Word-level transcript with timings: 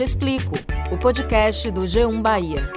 Te 0.00 0.04
Explico, 0.04 0.54
o 0.90 0.96
podcast 0.96 1.70
do 1.70 1.82
G1 1.82 2.22
Bahia. 2.22 2.70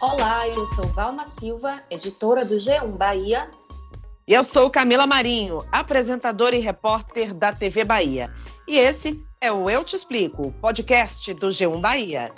Olá, 0.00 0.46
eu 0.46 0.64
sou 0.68 0.86
Valma 0.86 1.26
Silva, 1.26 1.82
editora 1.90 2.44
do 2.44 2.54
G1 2.54 2.96
Bahia. 2.96 3.50
E 4.24 4.32
eu 4.32 4.44
sou 4.44 4.70
Camila 4.70 5.08
Marinho, 5.08 5.66
apresentadora 5.72 6.54
e 6.54 6.60
repórter 6.60 7.34
da 7.34 7.52
TV 7.52 7.82
Bahia. 7.82 8.32
E 8.68 8.78
esse 8.78 9.20
é 9.40 9.50
o 9.50 9.68
Eu 9.68 9.82
Te 9.82 9.96
Explico, 9.96 10.54
podcast 10.60 11.34
do 11.34 11.48
G1 11.48 11.80
Bahia. 11.80 12.32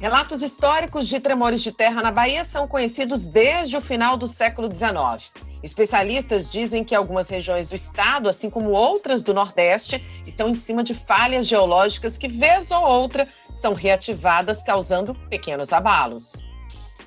Relatos 0.00 0.42
históricos 0.42 1.08
de 1.08 1.20
tremores 1.20 1.60
de 1.60 1.72
terra 1.72 2.00
na 2.00 2.10
Bahia 2.10 2.42
são 2.42 2.66
conhecidos 2.66 3.28
desde 3.28 3.76
o 3.76 3.82
final 3.82 4.16
do 4.16 4.26
século 4.26 4.74
XIX. 4.74 5.30
Especialistas 5.64 6.50
dizem 6.50 6.84
que 6.84 6.94
algumas 6.94 7.30
regiões 7.30 7.70
do 7.70 7.74
estado, 7.74 8.28
assim 8.28 8.50
como 8.50 8.72
outras 8.72 9.22
do 9.22 9.32
Nordeste, 9.32 9.98
estão 10.26 10.50
em 10.50 10.54
cima 10.54 10.84
de 10.84 10.92
falhas 10.92 11.46
geológicas 11.46 12.18
que, 12.18 12.28
vez 12.28 12.70
ou 12.70 12.82
outra, 12.86 13.26
são 13.54 13.72
reativadas, 13.72 14.62
causando 14.62 15.14
pequenos 15.30 15.72
abalos. 15.72 16.44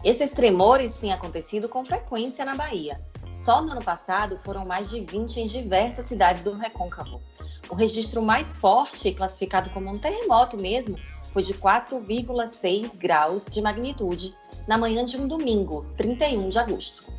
Esses 0.04 0.32
tremores 0.32 0.96
têm 0.96 1.14
acontecido 1.14 1.70
com 1.70 1.86
frequência 1.86 2.44
na 2.44 2.56
Bahia. 2.56 3.00
Só 3.32 3.62
no 3.62 3.74
ano 3.74 3.84
passado 3.84 4.40
foram 4.44 4.66
mais 4.66 4.90
de 4.90 5.02
20 5.02 5.38
em 5.40 5.46
diversas 5.46 6.08
cidades 6.08 6.42
do 6.42 6.54
Recôncavo. 6.54 7.22
O 7.70 7.76
registro 7.76 8.24
mais 8.24 8.58
forte, 8.58 9.12
classificado 9.12 9.70
como 9.70 9.92
um 9.92 10.00
terremoto 10.00 10.58
mesmo, 10.58 10.98
foi 11.32 11.44
de 11.44 11.54
4,6 11.54 12.98
graus 12.98 13.46
de 13.46 13.62
magnitude 13.62 14.34
na 14.68 14.80
manhã 14.80 15.06
de 15.06 15.16
um 15.16 15.28
domingo, 15.28 15.86
31 15.96 16.50
de 16.50 16.58
agosto. 16.58 17.17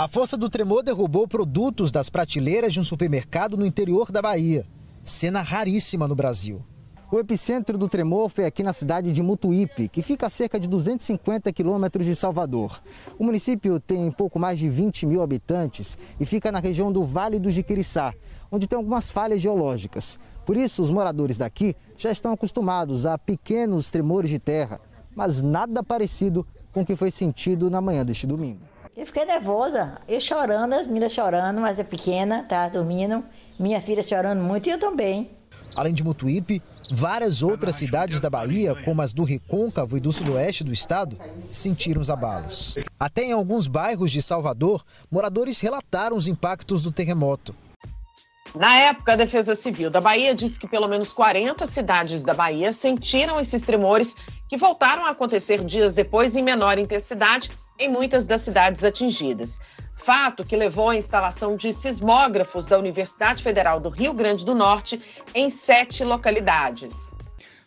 A 0.00 0.08
força 0.08 0.34
do 0.34 0.48
tremor 0.48 0.82
derrubou 0.82 1.28
produtos 1.28 1.92
das 1.92 2.08
prateleiras 2.08 2.72
de 2.72 2.80
um 2.80 2.84
supermercado 2.84 3.54
no 3.54 3.66
interior 3.66 4.10
da 4.10 4.22
Bahia. 4.22 4.66
Cena 5.04 5.42
raríssima 5.42 6.08
no 6.08 6.14
Brasil. 6.14 6.64
O 7.12 7.18
epicentro 7.18 7.76
do 7.76 7.86
tremor 7.86 8.30
foi 8.30 8.46
aqui 8.46 8.62
na 8.62 8.72
cidade 8.72 9.12
de 9.12 9.22
Mutuípe, 9.22 9.90
que 9.90 10.00
fica 10.00 10.26
a 10.26 10.30
cerca 10.30 10.58
de 10.58 10.66
250 10.66 11.52
quilômetros 11.52 12.06
de 12.06 12.16
Salvador. 12.16 12.82
O 13.18 13.24
município 13.24 13.78
tem 13.78 14.10
pouco 14.10 14.38
mais 14.38 14.58
de 14.58 14.70
20 14.70 15.04
mil 15.04 15.20
habitantes 15.20 15.98
e 16.18 16.24
fica 16.24 16.50
na 16.50 16.60
região 16.60 16.90
do 16.90 17.04
Vale 17.04 17.38
do 17.38 17.50
Jiquiriçá, 17.50 18.14
onde 18.50 18.66
tem 18.66 18.78
algumas 18.78 19.10
falhas 19.10 19.42
geológicas. 19.42 20.18
Por 20.46 20.56
isso, 20.56 20.80
os 20.80 20.90
moradores 20.90 21.36
daqui 21.36 21.76
já 21.98 22.10
estão 22.10 22.32
acostumados 22.32 23.04
a 23.04 23.18
pequenos 23.18 23.90
tremores 23.90 24.30
de 24.30 24.38
terra, 24.38 24.80
mas 25.14 25.42
nada 25.42 25.84
parecido 25.84 26.46
com 26.72 26.80
o 26.80 26.86
que 26.86 26.96
foi 26.96 27.10
sentido 27.10 27.68
na 27.68 27.82
manhã 27.82 28.02
deste 28.02 28.26
domingo. 28.26 28.69
Eu 29.00 29.06
fiquei 29.06 29.24
nervosa, 29.24 29.94
eu 30.06 30.20
chorando, 30.20 30.74
as 30.74 30.86
meninas 30.86 31.12
chorando, 31.12 31.58
mas 31.58 31.78
é 31.78 31.82
pequena, 31.82 32.44
tá 32.46 32.68
dormindo, 32.68 33.24
minha 33.58 33.80
filha 33.80 34.02
chorando 34.02 34.42
muito 34.42 34.68
e 34.68 34.72
eu 34.72 34.78
também. 34.78 35.30
Além 35.74 35.94
de 35.94 36.04
Mutuípe, 36.04 36.62
várias 36.92 37.42
outras 37.42 37.76
cidades 37.76 38.20
da 38.20 38.28
Bahia, 38.28 38.74
como 38.84 39.00
as 39.00 39.14
do 39.14 39.24
Recôncavo 39.24 39.96
e 39.96 40.00
do 40.00 40.12
sudoeste 40.12 40.62
do 40.62 40.70
estado, 40.70 41.16
sentiram 41.50 42.02
os 42.02 42.10
abalos. 42.10 42.74
Até 42.98 43.22
em 43.22 43.32
alguns 43.32 43.66
bairros 43.66 44.10
de 44.10 44.20
Salvador, 44.20 44.84
moradores 45.10 45.58
relataram 45.60 46.14
os 46.14 46.26
impactos 46.26 46.82
do 46.82 46.92
terremoto. 46.92 47.54
Na 48.54 48.76
época, 48.80 49.14
a 49.14 49.16
Defesa 49.16 49.54
Civil 49.54 49.88
da 49.88 50.02
Bahia 50.02 50.34
disse 50.34 50.60
que 50.60 50.68
pelo 50.68 50.88
menos 50.88 51.14
40 51.14 51.64
cidades 51.64 52.22
da 52.22 52.34
Bahia 52.34 52.70
sentiram 52.70 53.40
esses 53.40 53.62
tremores 53.62 54.14
que 54.46 54.58
voltaram 54.58 55.06
a 55.06 55.10
acontecer 55.10 55.64
dias 55.64 55.94
depois 55.94 56.36
em 56.36 56.42
menor 56.42 56.78
intensidade 56.78 57.50
em 57.80 57.88
muitas 57.88 58.26
das 58.26 58.42
cidades 58.42 58.84
atingidas. 58.84 59.58
Fato 59.96 60.44
que 60.44 60.56
levou 60.56 60.90
à 60.90 60.96
instalação 60.96 61.56
de 61.56 61.72
sismógrafos 61.72 62.66
da 62.66 62.78
Universidade 62.78 63.42
Federal 63.42 63.80
do 63.80 63.88
Rio 63.88 64.12
Grande 64.12 64.44
do 64.44 64.54
Norte 64.54 65.00
em 65.34 65.50
sete 65.50 66.04
localidades. 66.04 67.18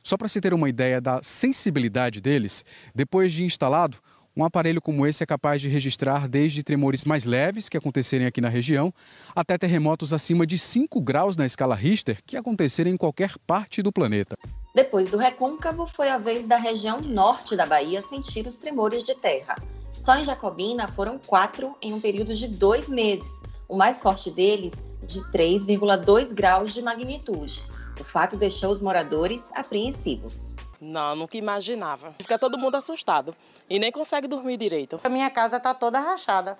Só 0.03 0.15
para 0.15 0.27
se 0.27 0.39
ter 0.39 0.53
uma 0.53 0.69
ideia 0.69 1.01
da 1.01 1.21
sensibilidade 1.23 2.21
deles, 2.21 2.63
depois 2.93 3.31
de 3.33 3.43
instalado, 3.43 3.97
um 4.35 4.43
aparelho 4.43 4.81
como 4.81 5.05
esse 5.05 5.23
é 5.23 5.25
capaz 5.27 5.61
de 5.61 5.69
registrar 5.69 6.27
desde 6.27 6.63
tremores 6.63 7.05
mais 7.05 7.23
leves, 7.23 7.69
que 7.69 7.77
acontecerem 7.77 8.25
aqui 8.25 8.41
na 8.41 8.49
região, 8.49 8.91
até 9.35 9.57
terremotos 9.57 10.11
acima 10.11 10.45
de 10.45 10.57
5 10.57 10.99
graus 11.01 11.37
na 11.37 11.45
escala 11.45 11.75
Richter, 11.75 12.17
que 12.25 12.35
acontecerem 12.35 12.93
em 12.93 12.97
qualquer 12.97 13.35
parte 13.45 13.83
do 13.83 13.91
planeta. 13.91 14.35
Depois 14.73 15.07
do 15.07 15.17
recôncavo, 15.17 15.87
foi 15.87 16.09
a 16.09 16.17
vez 16.17 16.47
da 16.47 16.57
região 16.57 16.99
norte 16.99 17.55
da 17.55 17.65
Bahia 17.65 18.01
sentir 18.01 18.47
os 18.47 18.57
tremores 18.57 19.03
de 19.03 19.13
terra. 19.13 19.55
Só 20.03 20.17
em 20.17 20.25
Jacobina 20.25 20.91
foram 20.91 21.17
quatro 21.17 21.77
em 21.81 21.93
um 21.93 22.01
período 22.01 22.33
de 22.35 22.45
dois 22.45 22.89
meses, 22.89 23.41
o 23.69 23.77
mais 23.77 24.01
forte 24.01 24.29
deles 24.29 24.83
de 25.01 25.21
3,2 25.31 26.33
graus 26.33 26.73
de 26.73 26.81
magnitude. 26.81 27.63
O 27.97 28.03
fato 28.03 28.35
deixou 28.35 28.69
os 28.69 28.81
moradores 28.81 29.49
apreensivos. 29.55 30.57
Não, 30.81 31.15
nunca 31.15 31.37
imaginava. 31.37 32.11
Fica 32.19 32.37
todo 32.37 32.57
mundo 32.57 32.75
assustado 32.75 33.33
e 33.69 33.79
nem 33.79 33.93
consegue 33.93 34.27
dormir 34.27 34.57
direito. 34.57 34.99
A 35.05 35.07
minha 35.07 35.29
casa 35.29 35.55
está 35.55 35.73
toda 35.73 36.01
rachada 36.01 36.59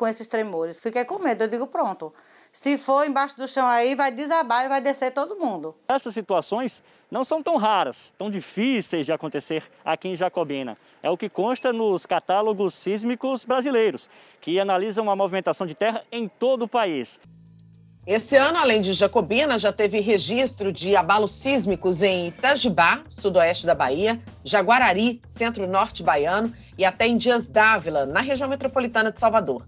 com 0.00 0.08
esses 0.08 0.26
tremores. 0.26 0.80
Fiquei 0.80 1.04
com 1.04 1.18
medo, 1.18 1.44
eu 1.44 1.48
digo 1.48 1.66
pronto. 1.66 2.10
Se 2.50 2.78
for 2.78 3.06
embaixo 3.06 3.36
do 3.36 3.46
chão 3.46 3.66
aí, 3.66 3.94
vai 3.94 4.10
desabar 4.10 4.64
e 4.64 4.68
vai 4.68 4.80
descer 4.80 5.12
todo 5.12 5.36
mundo. 5.36 5.76
Essas 5.86 6.14
situações 6.14 6.82
não 7.10 7.22
são 7.22 7.42
tão 7.42 7.58
raras, 7.58 8.14
tão 8.16 8.30
difíceis 8.30 9.04
de 9.04 9.12
acontecer 9.12 9.62
aqui 9.84 10.08
em 10.08 10.16
Jacobina. 10.16 10.78
É 11.02 11.10
o 11.10 11.18
que 11.18 11.28
consta 11.28 11.70
nos 11.70 12.06
catálogos 12.06 12.74
sísmicos 12.74 13.44
brasileiros, 13.44 14.08
que 14.40 14.58
analisam 14.58 15.10
a 15.10 15.14
movimentação 15.14 15.66
de 15.66 15.74
terra 15.74 16.02
em 16.10 16.26
todo 16.26 16.62
o 16.62 16.68
país. 16.68 17.20
Esse 18.06 18.36
ano, 18.36 18.56
além 18.58 18.80
de 18.80 18.94
Jacobina, 18.94 19.58
já 19.58 19.70
teve 19.70 20.00
registro 20.00 20.72
de 20.72 20.96
abalos 20.96 21.32
sísmicos 21.32 22.02
em 22.02 22.28
Itajibá, 22.28 23.02
sudoeste 23.06 23.66
da 23.66 23.74
Bahia, 23.74 24.18
Jaguarari, 24.42 25.20
centro-norte 25.28 26.02
baiano 26.02 26.50
e 26.78 26.86
até 26.86 27.06
em 27.06 27.18
Dias 27.18 27.50
Dávila, 27.50 28.06
na 28.06 28.22
região 28.22 28.48
metropolitana 28.48 29.12
de 29.12 29.20
Salvador. 29.20 29.66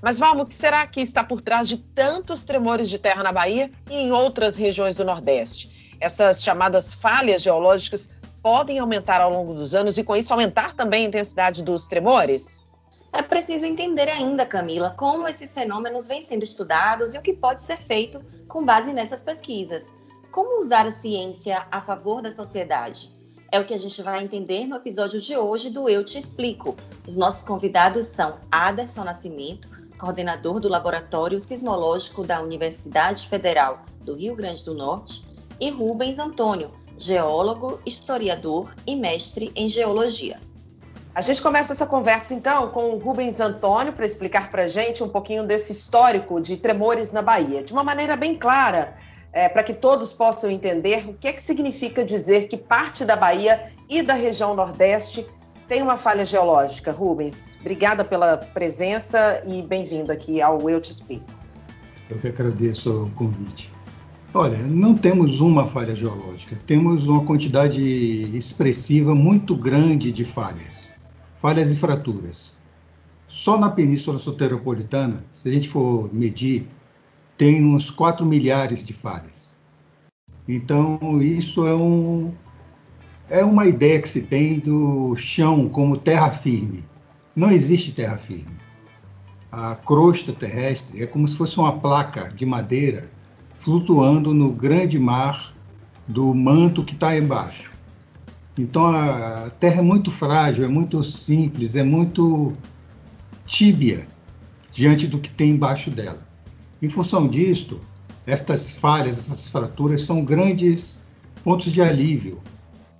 Mas, 0.00 0.18
Valmo, 0.18 0.42
o 0.42 0.46
que 0.46 0.54
será 0.54 0.86
que 0.86 1.00
está 1.00 1.24
por 1.24 1.40
trás 1.40 1.68
de 1.68 1.78
tantos 1.78 2.44
tremores 2.44 2.88
de 2.88 2.98
terra 2.98 3.22
na 3.22 3.32
Bahia 3.32 3.70
e 3.90 3.94
em 3.94 4.12
outras 4.12 4.56
regiões 4.56 4.96
do 4.96 5.04
Nordeste? 5.04 5.96
Essas 6.00 6.42
chamadas 6.42 6.94
falhas 6.94 7.42
geológicas 7.42 8.16
podem 8.42 8.78
aumentar 8.78 9.20
ao 9.20 9.30
longo 9.30 9.54
dos 9.54 9.74
anos 9.74 9.98
e, 9.98 10.04
com 10.04 10.14
isso, 10.14 10.32
aumentar 10.32 10.72
também 10.72 11.04
a 11.04 11.08
intensidade 11.08 11.62
dos 11.62 11.86
tremores? 11.86 12.62
É 13.12 13.22
preciso 13.22 13.64
entender 13.64 14.08
ainda, 14.08 14.46
Camila, 14.46 14.94
como 14.96 15.26
esses 15.26 15.52
fenômenos 15.52 16.06
vêm 16.06 16.22
sendo 16.22 16.44
estudados 16.44 17.14
e 17.14 17.18
o 17.18 17.22
que 17.22 17.32
pode 17.32 17.62
ser 17.62 17.78
feito 17.78 18.22
com 18.46 18.64
base 18.64 18.92
nessas 18.92 19.22
pesquisas. 19.22 19.92
Como 20.30 20.60
usar 20.60 20.86
a 20.86 20.92
ciência 20.92 21.66
a 21.70 21.80
favor 21.80 22.22
da 22.22 22.30
sociedade? 22.30 23.10
É 23.50 23.58
o 23.58 23.64
que 23.64 23.72
a 23.72 23.78
gente 23.78 24.02
vai 24.02 24.22
entender 24.22 24.66
no 24.66 24.76
episódio 24.76 25.20
de 25.20 25.34
hoje 25.34 25.70
do 25.70 25.88
Eu 25.88 26.04
Te 26.04 26.18
Explico. 26.18 26.76
Os 27.06 27.16
nossos 27.16 27.42
convidados 27.42 28.06
são 28.06 28.38
Aderson 28.52 29.04
Nascimento, 29.04 29.70
coordenador 29.98 30.60
do 30.60 30.68
Laboratório 30.68 31.40
Sismológico 31.40 32.24
da 32.24 32.40
Universidade 32.40 33.28
Federal 33.28 33.84
do 34.00 34.14
Rio 34.14 34.34
Grande 34.34 34.64
do 34.64 34.74
Norte, 34.74 35.22
e 35.60 35.70
Rubens 35.70 36.18
Antônio, 36.18 36.70
geólogo, 36.96 37.80
historiador 37.84 38.74
e 38.86 38.94
mestre 38.94 39.50
em 39.54 39.68
geologia. 39.68 40.38
A 41.14 41.20
gente 41.20 41.42
começa 41.42 41.72
essa 41.72 41.86
conversa 41.86 42.32
então 42.32 42.70
com 42.70 42.90
o 42.90 42.98
Rubens 42.98 43.40
Antônio 43.40 43.92
para 43.92 44.06
explicar 44.06 44.50
para 44.50 44.62
a 44.62 44.68
gente 44.68 45.02
um 45.02 45.08
pouquinho 45.08 45.44
desse 45.44 45.72
histórico 45.72 46.40
de 46.40 46.56
tremores 46.56 47.12
na 47.12 47.22
Bahia, 47.22 47.62
de 47.62 47.72
uma 47.72 47.82
maneira 47.82 48.16
bem 48.16 48.36
clara, 48.36 48.94
é, 49.32 49.48
para 49.48 49.64
que 49.64 49.74
todos 49.74 50.12
possam 50.12 50.48
entender 50.48 51.08
o 51.08 51.14
que 51.14 51.28
é 51.28 51.32
que 51.32 51.42
significa 51.42 52.04
dizer 52.04 52.46
que 52.46 52.56
parte 52.56 53.04
da 53.04 53.16
Bahia 53.16 53.72
e 53.88 54.00
da 54.00 54.14
região 54.14 54.54
Nordeste 54.54 55.26
tem 55.68 55.82
uma 55.82 55.96
falha 55.96 56.24
geológica. 56.24 56.90
Rubens, 56.90 57.56
obrigada 57.60 58.04
pela 58.04 58.38
presença 58.38 59.42
e 59.46 59.62
bem-vindo 59.62 60.10
aqui 60.10 60.40
ao 60.40 60.68
Eu 60.68 60.80
Te 60.80 60.90
Explico. 60.90 61.26
Eu 62.08 62.18
que 62.18 62.28
agradeço 62.28 63.04
o 63.04 63.10
convite. 63.10 63.70
Olha, 64.34 64.58
não 64.58 64.94
temos 64.94 65.40
uma 65.40 65.66
falha 65.66 65.94
geológica, 65.94 66.56
temos 66.66 67.06
uma 67.06 67.24
quantidade 67.24 67.80
expressiva 68.36 69.14
muito 69.14 69.56
grande 69.56 70.10
de 70.10 70.24
falhas 70.24 70.88
falhas 71.38 71.70
e 71.70 71.76
fraturas. 71.76 72.56
Só 73.26 73.58
na 73.58 73.70
Península 73.70 74.18
Soteropolitana, 74.18 75.24
se 75.34 75.48
a 75.48 75.52
gente 75.52 75.68
for 75.68 76.12
medir, 76.12 76.66
tem 77.36 77.64
uns 77.64 77.90
4 77.90 78.26
milhares 78.26 78.84
de 78.84 78.92
falhas. 78.92 79.56
Então, 80.48 80.98
isso 81.22 81.66
é, 81.66 81.74
um, 81.74 82.32
é 83.30 83.44
uma 83.44 83.66
ideia 83.66 84.00
que 84.00 84.08
se 84.08 84.22
tem 84.22 84.58
do 84.58 85.14
chão 85.16 85.68
como 85.68 85.96
terra 85.96 86.30
firme. 86.30 86.84
Não 87.36 87.50
existe 87.50 87.92
terra 87.92 88.16
firme. 88.16 88.56
A 89.52 89.74
crosta 89.74 90.32
terrestre 90.32 91.02
é 91.02 91.06
como 91.06 91.26
se 91.28 91.36
fosse 91.36 91.58
uma 91.58 91.78
placa 91.78 92.32
de 92.34 92.44
madeira 92.44 93.10
flutuando 93.58 94.32
no 94.32 94.50
grande 94.50 94.98
mar 94.98 95.52
do 96.06 96.34
manto 96.34 96.84
que 96.84 96.94
está 96.94 97.16
embaixo. 97.16 97.70
Então 98.56 98.86
a 98.86 99.50
Terra 99.60 99.78
é 99.78 99.82
muito 99.82 100.10
frágil, 100.10 100.64
é 100.64 100.68
muito 100.68 101.02
simples, 101.02 101.76
é 101.76 101.82
muito 101.82 102.52
tíbia 103.46 104.06
diante 104.72 105.06
do 105.06 105.18
que 105.18 105.30
tem 105.30 105.50
embaixo 105.50 105.90
dela. 105.90 106.26
Em 106.80 106.88
função 106.88 107.26
disto, 107.28 107.80
estas 108.26 108.70
falhas, 108.70 109.18
essas 109.18 109.48
fraturas 109.48 110.02
são 110.02 110.24
grandes 110.24 111.02
pontos 111.44 111.72
de 111.72 111.80
alívio 111.80 112.40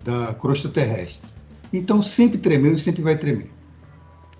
da 0.08 0.32
crosta 0.32 0.70
terrestre. 0.70 1.28
Então 1.70 2.02
sempre 2.02 2.38
tremeu 2.38 2.74
e 2.74 2.78
sempre 2.78 3.02
vai 3.02 3.16
tremer. 3.18 3.50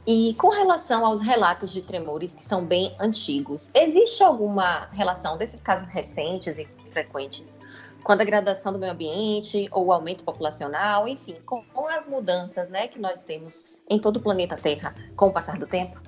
E 0.07 0.35
com 0.39 0.49
relação 0.49 1.05
aos 1.05 1.21
relatos 1.21 1.71
de 1.71 1.83
tremores 1.83 2.35
que 2.35 2.43
são 2.43 2.65
bem 2.65 2.97
antigos, 2.99 3.71
existe 3.75 4.23
alguma 4.23 4.89
relação 4.93 5.37
desses 5.37 5.61
casos 5.61 5.87
recentes 5.89 6.57
e 6.57 6.67
frequentes 6.91 7.59
com 8.03 8.13
a 8.13 8.17
degradação 8.17 8.73
do 8.73 8.79
meio 8.79 8.93
ambiente 8.93 9.69
ou 9.71 9.87
o 9.87 9.93
aumento 9.93 10.25
populacional, 10.25 11.07
enfim, 11.07 11.37
com, 11.45 11.63
com 11.75 11.87
as 11.87 12.09
mudanças 12.09 12.71
né, 12.71 12.89
que 12.89 12.99
nós 12.99 13.21
temos 13.21 13.67
em 13.91 13.99
todo 13.99 14.17
o 14.17 14.21
planeta 14.21 14.57
Terra 14.57 14.95
com 15.15 15.27
o 15.27 15.31
passar 15.31 15.59
do 15.59 15.67
tempo? 15.67 16.01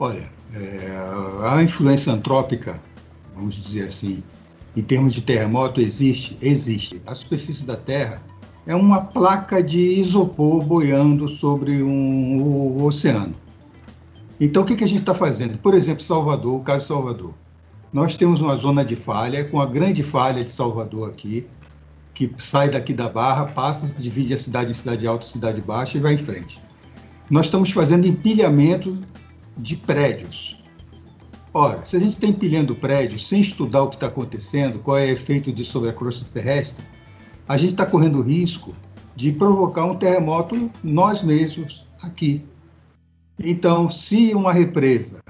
Olha, 0.00 0.28
é, 0.52 1.48
a 1.48 1.62
influência 1.62 2.12
antrópica, 2.12 2.80
vamos 3.32 3.54
dizer 3.54 3.86
assim, 3.86 4.24
em 4.76 4.82
termos 4.82 5.14
de 5.14 5.20
terremoto, 5.20 5.80
existe? 5.80 6.36
Existe. 6.40 7.00
A 7.06 7.14
superfície 7.14 7.62
da 7.62 7.76
Terra 7.76 8.20
é 8.66 8.74
uma 8.74 9.00
placa 9.00 9.62
de 9.62 9.80
isopor 9.80 10.62
boiando 10.62 11.28
sobre 11.28 11.82
um, 11.82 12.40
o, 12.42 12.84
oceano. 12.84 13.34
Então, 14.40 14.62
o 14.62 14.66
que, 14.66 14.76
que 14.76 14.84
a 14.84 14.88
gente 14.88 15.00
está 15.00 15.14
fazendo? 15.14 15.58
Por 15.58 15.74
exemplo, 15.74 16.02
Salvador, 16.02 16.60
o 16.60 16.64
caso 16.64 16.80
de 16.80 16.84
Salvador. 16.86 17.34
Nós 17.92 18.16
temos 18.16 18.40
uma 18.40 18.56
zona 18.56 18.84
de 18.84 18.96
falha, 18.96 19.44
com 19.44 19.60
a 19.60 19.66
grande 19.66 20.02
falha 20.02 20.44
de 20.44 20.50
Salvador 20.50 21.10
aqui, 21.10 21.46
que 22.14 22.30
sai 22.38 22.70
daqui 22.70 22.92
da 22.92 23.08
Barra, 23.08 23.46
passa, 23.46 23.86
divide 23.98 24.34
a 24.34 24.38
cidade 24.38 24.70
em 24.70 24.74
cidade 24.74 25.06
alta 25.06 25.24
e 25.24 25.28
cidade 25.28 25.60
baixa 25.60 25.98
e 25.98 26.00
vai 26.00 26.14
em 26.14 26.18
frente. 26.18 26.60
Nós 27.30 27.46
estamos 27.46 27.70
fazendo 27.70 28.06
empilhamento 28.06 28.98
de 29.56 29.76
prédios. 29.76 30.56
Ora, 31.52 31.84
se 31.84 31.96
a 31.96 32.00
gente 32.00 32.14
está 32.14 32.26
empilhando 32.26 32.76
prédios 32.76 33.26
sem 33.26 33.40
estudar 33.40 33.82
o 33.82 33.88
que 33.88 33.96
está 33.96 34.06
acontecendo, 34.06 34.78
qual 34.78 34.98
é 34.98 35.06
o 35.06 35.10
efeito 35.10 35.52
disso 35.52 35.72
sobre 35.72 35.90
a 35.90 35.92
crosta 35.92 36.24
terrestre, 36.32 36.84
a 37.50 37.56
gente 37.56 37.72
está 37.72 37.84
correndo 37.84 38.22
risco 38.22 38.76
de 39.16 39.32
provocar 39.32 39.84
um 39.84 39.96
terremoto 39.96 40.70
nós 40.84 41.20
mesmos 41.20 41.84
aqui. 42.00 42.44
Então, 43.36 43.90
se 43.90 44.32
uma 44.34 44.52
represa, 44.52 45.20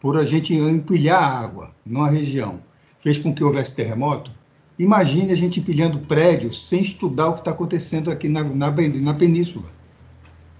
por 0.00 0.16
a 0.16 0.26
gente 0.26 0.52
empilhar 0.52 1.22
água 1.22 1.70
numa 1.86 2.10
região, 2.10 2.60
fez 2.98 3.18
com 3.18 3.32
que 3.32 3.44
houvesse 3.44 3.72
terremoto, 3.72 4.32
imagine 4.80 5.32
a 5.32 5.36
gente 5.36 5.60
empilhando 5.60 6.00
prédios 6.00 6.66
sem 6.66 6.82
estudar 6.82 7.28
o 7.28 7.34
que 7.34 7.38
está 7.38 7.52
acontecendo 7.52 8.10
aqui 8.10 8.28
na, 8.28 8.42
na, 8.42 8.72
na 8.72 9.14
península. 9.14 9.70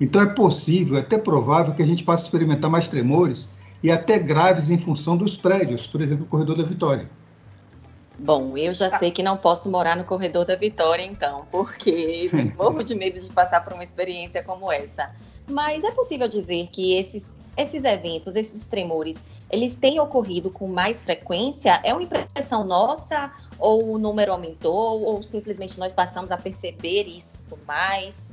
Então, 0.00 0.22
é 0.22 0.26
possível, 0.26 0.96
é 0.96 1.00
até 1.00 1.18
provável 1.18 1.74
que 1.74 1.82
a 1.82 1.86
gente 1.86 2.04
passe 2.04 2.22
a 2.22 2.26
experimentar 2.26 2.70
mais 2.70 2.86
tremores 2.86 3.52
e 3.82 3.90
até 3.90 4.16
graves 4.16 4.70
em 4.70 4.78
função 4.78 5.16
dos 5.16 5.36
prédios, 5.36 5.88
por 5.88 6.00
exemplo, 6.02 6.24
o 6.24 6.28
Corredor 6.28 6.56
da 6.56 6.62
Vitória. 6.62 7.10
Bom, 8.22 8.54
eu 8.54 8.74
já 8.74 8.90
tá. 8.90 8.98
sei 8.98 9.10
que 9.10 9.22
não 9.22 9.34
posso 9.38 9.70
morar 9.70 9.96
no 9.96 10.04
corredor 10.04 10.44
da 10.44 10.54
Vitória, 10.54 11.02
então, 11.02 11.46
porque 11.50 12.30
morro 12.54 12.82
de 12.82 12.94
medo 12.94 13.18
de 13.18 13.32
passar 13.32 13.64
por 13.64 13.72
uma 13.72 13.82
experiência 13.82 14.42
como 14.42 14.70
essa. 14.70 15.10
Mas 15.48 15.84
é 15.84 15.90
possível 15.90 16.28
dizer 16.28 16.68
que 16.68 16.94
esses, 16.94 17.34
esses 17.56 17.82
eventos, 17.82 18.36
esses 18.36 18.66
tremores, 18.66 19.24
eles 19.50 19.74
têm 19.74 19.98
ocorrido 19.98 20.50
com 20.50 20.68
mais 20.68 21.02
frequência? 21.02 21.80
É 21.82 21.94
uma 21.94 22.02
impressão 22.02 22.62
nossa? 22.62 23.32
Ou 23.58 23.94
o 23.94 23.98
número 23.98 24.32
aumentou? 24.32 25.00
Ou 25.00 25.22
simplesmente 25.22 25.78
nós 25.78 25.94
passamos 25.94 26.30
a 26.30 26.36
perceber 26.36 27.04
isso 27.04 27.42
mais? 27.66 28.30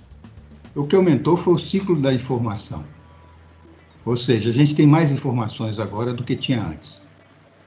O 0.75 0.85
que 0.85 0.97
aumentou 0.97 1.37
foi 1.37 1.53
o 1.53 1.57
ciclo 1.57 1.99
da 1.99 2.13
informação. 2.13 2.85
Ou 4.05 4.17
seja, 4.17 4.49
a 4.49 4.53
gente 4.53 4.75
tem 4.75 4.85
mais 4.85 5.13
informações 5.13 5.79
agora 5.79 6.13
do 6.13 6.25
que 6.25 6.35
tinha 6.35 6.61
antes 6.61 7.06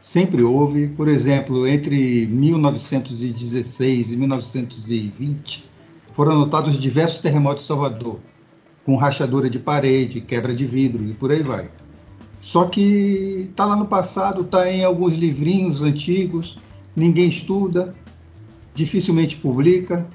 sempre 0.00 0.42
houve. 0.42 0.88
Por 0.88 1.08
exemplo, 1.08 1.66
entre 1.66 2.26
1916 2.26 4.12
e 4.12 4.16
1920, 4.16 5.68
foram 6.12 6.32
anotados 6.32 6.78
diversos 6.78 7.18
terremotos 7.20 7.64
em 7.64 7.66
Salvador, 7.66 8.18
com 8.84 8.96
rachadura 8.96 9.50
de 9.50 9.58
parede, 9.58 10.20
quebra 10.20 10.54
de 10.54 10.64
vidro 10.64 11.04
e 11.04 11.12
por 11.12 11.30
aí 11.30 11.42
vai. 11.42 11.70
Só 12.40 12.64
que 12.64 13.48
está 13.50 13.66
lá 13.66 13.76
no 13.76 13.86
passado, 13.86 14.40
está 14.40 14.70
em 14.70 14.82
alguns 14.82 15.12
livrinhos 15.12 15.82
antigos, 15.82 16.58
ninguém 16.96 17.28
estuda, 17.28 17.94
dificilmente 18.74 19.36
publica, 19.36 20.06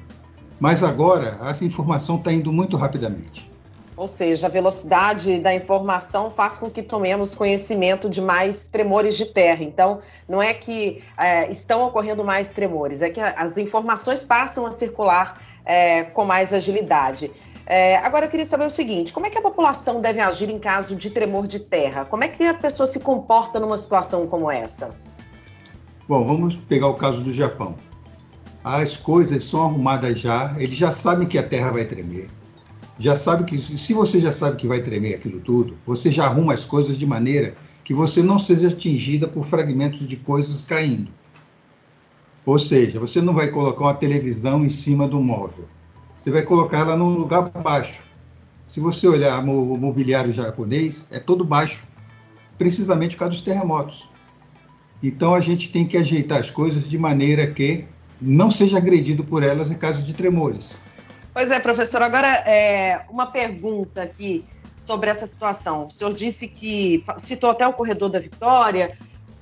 mas 0.59 0.83
agora 0.83 1.37
essa 1.43 1.63
informação 1.63 2.17
está 2.17 2.33
indo 2.33 2.51
muito 2.51 2.75
rapidamente. 2.75 3.49
Ou 3.97 4.07
seja, 4.09 4.47
a 4.47 4.49
velocidade 4.49 5.39
da 5.39 5.53
informação 5.53 6.29
faz 6.29 6.57
com 6.57 6.69
que 6.69 6.83
tomemos 6.83 7.33
conhecimento 7.33 8.09
de 8.09 8.19
mais 8.19 8.67
tremores 8.67 9.15
de 9.15 9.25
terra. 9.25 9.63
Então, 9.63 9.99
não 10.27 10.41
é 10.41 10.53
que 10.53 11.01
é, 11.17 11.49
estão 11.49 11.87
ocorrendo 11.87 12.23
mais 12.23 12.51
tremores, 12.51 13.01
é 13.01 13.09
que 13.09 13.21
as 13.21 13.57
informações 13.57 14.21
passam 14.23 14.65
a 14.65 14.71
circular 14.71 15.41
é, 15.63 16.03
com 16.03 16.25
mais 16.25 16.53
agilidade. 16.53 17.31
É, 17.65 17.95
agora, 17.97 18.25
eu 18.25 18.29
queria 18.29 18.45
saber 18.45 18.65
o 18.65 18.69
seguinte: 18.69 19.13
como 19.13 19.25
é 19.25 19.29
que 19.29 19.37
a 19.37 19.41
população 19.41 20.01
deve 20.01 20.19
agir 20.19 20.49
em 20.49 20.59
caso 20.59 20.95
de 20.95 21.09
tremor 21.09 21.47
de 21.47 21.59
terra? 21.59 22.03
Como 22.03 22.23
é 22.23 22.27
que 22.27 22.43
a 22.43 22.53
pessoa 22.53 22.85
se 22.85 22.99
comporta 22.99 23.59
numa 23.59 23.77
situação 23.77 24.27
como 24.27 24.51
essa? 24.51 24.93
Bom, 26.07 26.23
vamos 26.23 26.55
pegar 26.55 26.87
o 26.87 26.95
caso 26.95 27.21
do 27.21 27.33
Japão. 27.33 27.79
As 28.63 28.97
coisas 28.97 29.43
são 29.45 29.63
arrumadas 29.63 30.19
já, 30.19 30.53
eles 30.57 30.75
já 30.75 30.91
sabem 30.91 31.27
que 31.27 31.37
a 31.37 31.43
terra 31.43 31.71
vai 31.71 31.85
tremer 31.85 32.29
já 32.97 33.15
sabe 33.15 33.43
que, 33.43 33.57
se 33.57 33.93
você 33.93 34.19
já 34.19 34.31
sabe 34.31 34.57
que 34.57 34.67
vai 34.67 34.81
tremer 34.81 35.15
aquilo 35.15 35.39
tudo, 35.39 35.77
você 35.85 36.09
já 36.09 36.25
arruma 36.25 36.53
as 36.53 36.63
coisas 36.63 36.97
de 36.97 37.05
maneira 37.05 37.55
que 37.83 37.93
você 37.93 38.23
não 38.23 38.39
seja 38.39 38.69
atingida 38.69 39.27
por 39.27 39.45
fragmentos 39.45 40.07
de 40.07 40.15
coisas 40.15 40.61
caindo. 40.61 41.11
Ou 42.45 42.57
seja, 42.57 42.99
você 42.99 43.21
não 43.21 43.33
vai 43.33 43.49
colocar 43.49 43.83
uma 43.83 43.93
televisão 43.93 44.63
em 44.63 44.69
cima 44.69 45.07
do 45.07 45.19
móvel. 45.19 45.65
Você 46.17 46.31
vai 46.31 46.43
colocar 46.43 46.79
ela 46.79 46.95
num 46.95 47.17
lugar 47.17 47.49
baixo. 47.49 48.03
Se 48.67 48.79
você 48.79 49.07
olhar 49.07 49.43
o 49.43 49.77
mobiliário 49.77 50.31
japonês, 50.31 51.05
é 51.11 51.19
todo 51.19 51.43
baixo, 51.43 51.85
precisamente 52.57 53.15
por 53.15 53.19
causa 53.19 53.33
dos 53.33 53.41
terremotos. 53.41 54.07
Então 55.03 55.35
a 55.35 55.41
gente 55.41 55.71
tem 55.71 55.85
que 55.85 55.97
ajeitar 55.97 56.39
as 56.39 56.49
coisas 56.49 56.89
de 56.89 56.97
maneira 56.97 57.45
que 57.47 57.85
não 58.21 58.49
seja 58.49 58.77
agredido 58.77 59.23
por 59.23 59.43
elas 59.43 59.69
em 59.69 59.75
caso 59.75 60.03
de 60.03 60.13
tremores. 60.13 60.73
Pois 61.35 61.51
é, 61.51 61.59
professor. 61.59 62.01
Agora, 62.01 62.29
é, 62.47 63.01
uma 63.09 63.25
pergunta 63.25 64.03
aqui 64.03 64.45
sobre 64.73 65.09
essa 65.09 65.27
situação. 65.27 65.87
O 65.87 65.91
senhor 65.91 66.13
disse 66.13 66.47
que 66.47 67.03
citou 67.17 67.49
até 67.49 67.67
o 67.67 67.73
corredor 67.73 68.09
da 68.09 68.19
Vitória. 68.19 68.97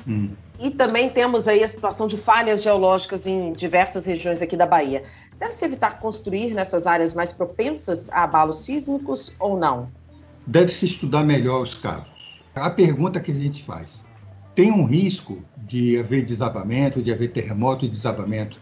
Hum. 0.07 0.29
E 0.59 0.71
também 0.71 1.07
temos 1.07 1.47
aí 1.47 1.63
a 1.63 1.67
situação 1.67 2.07
de 2.07 2.17
falhas 2.17 2.63
geológicas 2.63 3.27
em 3.27 3.53
diversas 3.53 4.07
regiões 4.07 4.41
aqui 4.41 4.57
da 4.57 4.65
Bahia. 4.65 5.03
Deve-se 5.37 5.65
evitar 5.65 5.99
construir 5.99 6.55
nessas 6.55 6.87
áreas 6.87 7.13
mais 7.13 7.31
propensas 7.31 8.09
a 8.09 8.23
abalos 8.23 8.65
sísmicos 8.65 9.31
ou 9.39 9.55
não? 9.55 9.87
Deve-se 10.47 10.87
estudar 10.87 11.23
melhor 11.23 11.61
os 11.61 11.75
casos. 11.75 12.41
A 12.55 12.71
pergunta 12.71 13.19
que 13.19 13.31
a 13.31 13.35
gente 13.35 13.63
faz: 13.63 14.03
tem 14.55 14.71
um 14.71 14.85
risco 14.85 15.43
de 15.57 15.99
haver 15.99 16.25
desabamento, 16.25 17.03
de 17.03 17.13
haver 17.13 17.31
terremoto 17.31 17.85
e 17.85 17.87
desabamento 17.87 18.59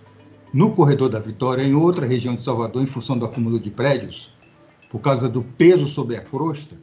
no 0.53 0.71
corredor 0.71 1.09
da 1.09 1.19
Vitória, 1.19 1.63
em 1.63 1.73
outra 1.73 2.05
região 2.05 2.35
de 2.35 2.43
Salvador, 2.43 2.83
em 2.83 2.87
função 2.87 3.17
do 3.17 3.25
acúmulo 3.25 3.59
de 3.59 3.71
prédios, 3.71 4.35
por 4.89 4.99
causa 4.99 5.29
do 5.29 5.41
peso 5.41 5.87
sobre 5.87 6.17
a 6.17 6.21
crosta? 6.21 6.79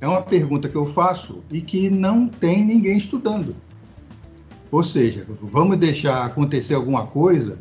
É 0.00 0.06
uma 0.06 0.22
pergunta 0.22 0.68
que 0.68 0.76
eu 0.76 0.86
faço 0.86 1.42
e 1.50 1.60
que 1.60 1.90
não 1.90 2.26
tem 2.26 2.64
ninguém 2.64 2.96
estudando. 2.96 3.56
Ou 4.70 4.82
seja, 4.84 5.26
vamos 5.42 5.76
deixar 5.76 6.24
acontecer 6.24 6.74
alguma 6.74 7.06
coisa, 7.06 7.58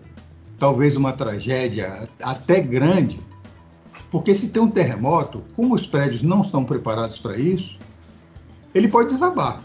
talvez 0.60 0.96
uma 0.96 1.12
tragédia 1.12 2.08
até 2.22 2.62
grande, 2.62 3.20
porque 4.12 4.36
se 4.36 4.50
tem 4.50 4.62
um 4.62 4.70
terremoto, 4.70 5.44
como 5.56 5.74
os 5.74 5.88
prédios 5.88 6.22
não 6.22 6.42
estão 6.42 6.64
preparados 6.64 7.18
para 7.18 7.38
isso, 7.38 7.78
ele 8.74 8.88
pode 8.88 9.10
desabar. 9.10 9.64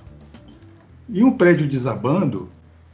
E 1.08 1.22
um 1.22 1.32
prédio 1.32 1.68
desabando, 1.68 2.48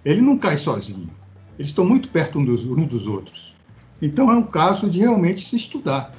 ele 0.05 0.21
não 0.21 0.37
cai 0.37 0.59
sozinho 0.59 1.20
eles 1.61 1.69
estão 1.69 1.85
muito 1.85 2.09
perto 2.09 2.39
uns 2.39 2.47
dos, 2.47 2.65
uns 2.65 2.87
dos 2.87 3.07
outros. 3.07 3.55
Então 4.01 4.31
é 4.31 4.35
um 4.35 4.43
caso 4.43 4.89
de 4.89 5.01
realmente 5.01 5.45
se 5.45 5.57
estudar. 5.57 6.11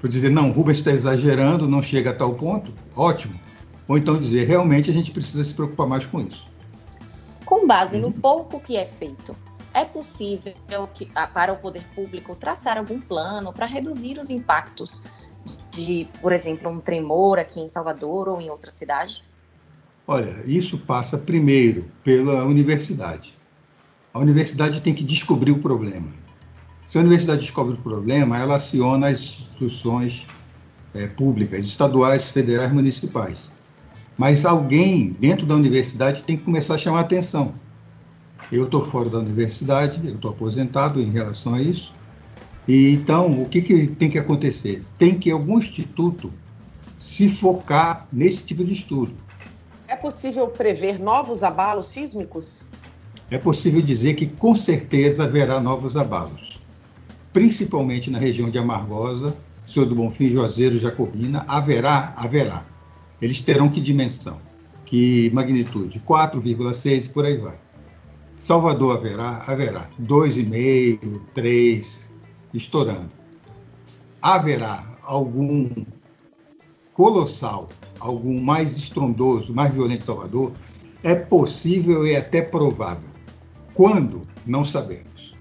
Por 0.00 0.08
dizer, 0.08 0.30
não, 0.30 0.50
Rubens 0.52 0.78
está 0.78 0.90
exagerando, 0.90 1.68
não 1.68 1.82
chega 1.82 2.12
a 2.12 2.14
tal 2.14 2.32
ponto, 2.32 2.72
ótimo. 2.96 3.38
Ou 3.86 3.98
então 3.98 4.18
dizer, 4.18 4.46
realmente 4.46 4.90
a 4.90 4.94
gente 4.94 5.10
precisa 5.10 5.44
se 5.44 5.52
preocupar 5.52 5.86
mais 5.86 6.06
com 6.06 6.18
isso. 6.20 6.48
Com 7.44 7.66
base 7.66 7.98
no 7.98 8.10
pouco 8.10 8.58
que 8.58 8.78
é 8.78 8.86
feito, 8.86 9.36
é 9.74 9.84
possível 9.84 10.54
que, 10.94 11.04
para 11.34 11.52
o 11.52 11.58
poder 11.58 11.84
público 11.94 12.34
traçar 12.34 12.78
algum 12.78 12.98
plano 12.98 13.52
para 13.52 13.66
reduzir 13.66 14.18
os 14.18 14.30
impactos 14.30 15.02
de, 15.70 16.08
por 16.22 16.32
exemplo, 16.32 16.70
um 16.70 16.80
tremor 16.80 17.38
aqui 17.38 17.60
em 17.60 17.68
Salvador 17.68 18.30
ou 18.30 18.40
em 18.40 18.48
outra 18.48 18.70
cidade? 18.70 19.22
Olha, 20.06 20.42
isso 20.46 20.78
passa 20.78 21.18
primeiro 21.18 21.84
pela 22.02 22.46
universidade. 22.46 23.36
A 24.16 24.18
universidade 24.18 24.80
tem 24.80 24.94
que 24.94 25.04
descobrir 25.04 25.52
o 25.52 25.58
problema. 25.58 26.08
Se 26.86 26.96
a 26.96 27.02
universidade 27.02 27.42
descobre 27.42 27.74
o 27.74 27.76
problema, 27.76 28.38
ela 28.38 28.56
aciona 28.56 29.08
as 29.08 29.20
instituições 29.20 30.26
é, 30.94 31.06
públicas, 31.06 31.66
estaduais, 31.66 32.30
federais, 32.30 32.72
municipais. 32.72 33.52
Mas 34.16 34.46
alguém 34.46 35.14
dentro 35.20 35.44
da 35.44 35.54
universidade 35.54 36.24
tem 36.24 36.34
que 36.34 36.44
começar 36.44 36.76
a 36.76 36.78
chamar 36.78 37.00
atenção. 37.00 37.52
Eu 38.50 38.64
estou 38.64 38.80
fora 38.80 39.10
da 39.10 39.18
universidade, 39.18 40.00
eu 40.02 40.14
estou 40.14 40.30
aposentado 40.30 40.98
em 40.98 41.10
relação 41.10 41.52
a 41.52 41.60
isso. 41.60 41.92
E 42.66 42.92
então, 42.92 43.42
o 43.42 43.46
que, 43.46 43.60
que 43.60 43.86
tem 43.86 44.08
que 44.08 44.18
acontecer? 44.18 44.82
Tem 44.98 45.18
que 45.18 45.30
algum 45.30 45.58
instituto 45.58 46.32
se 46.98 47.28
focar 47.28 48.08
nesse 48.10 48.44
tipo 48.44 48.64
de 48.64 48.72
estudo. 48.72 49.12
É 49.86 49.94
possível 49.94 50.48
prever 50.48 50.98
novos 50.98 51.44
abalos 51.44 51.88
sísmicos? 51.88 52.64
É 53.28 53.38
possível 53.38 53.82
dizer 53.82 54.14
que 54.14 54.26
com 54.26 54.54
certeza 54.54 55.24
haverá 55.24 55.60
novos 55.60 55.96
abalos, 55.96 56.60
principalmente 57.32 58.08
na 58.08 58.18
região 58.18 58.48
de 58.48 58.56
Amargosa, 58.56 59.36
Senhor 59.66 59.86
do 59.86 59.96
Bonfim, 59.96 60.30
Juazeiro, 60.30 60.78
Jacobina, 60.78 61.44
haverá, 61.48 62.14
haverá. 62.16 62.64
Eles 63.20 63.40
terão 63.40 63.68
que 63.68 63.80
dimensão? 63.80 64.40
Que 64.84 65.28
magnitude? 65.34 66.00
4,6 66.06 67.06
e 67.06 67.08
por 67.08 67.24
aí 67.24 67.36
vai. 67.36 67.58
Salvador 68.36 68.96
haverá? 68.96 69.42
Haverá. 69.44 69.90
2,5, 70.00 71.20
3, 71.34 72.08
estourando. 72.54 73.10
Haverá 74.22 74.86
algum 75.02 75.68
colossal, 76.94 77.68
algum 77.98 78.40
mais 78.40 78.76
estrondoso, 78.76 79.52
mais 79.52 79.74
violento 79.74 80.04
Salvador? 80.04 80.52
É 81.02 81.16
possível 81.16 82.06
e 82.06 82.14
até 82.14 82.40
provável. 82.40 83.15
Quando? 83.76 84.22
Não 84.46 84.64
sabemos. 84.64 85.34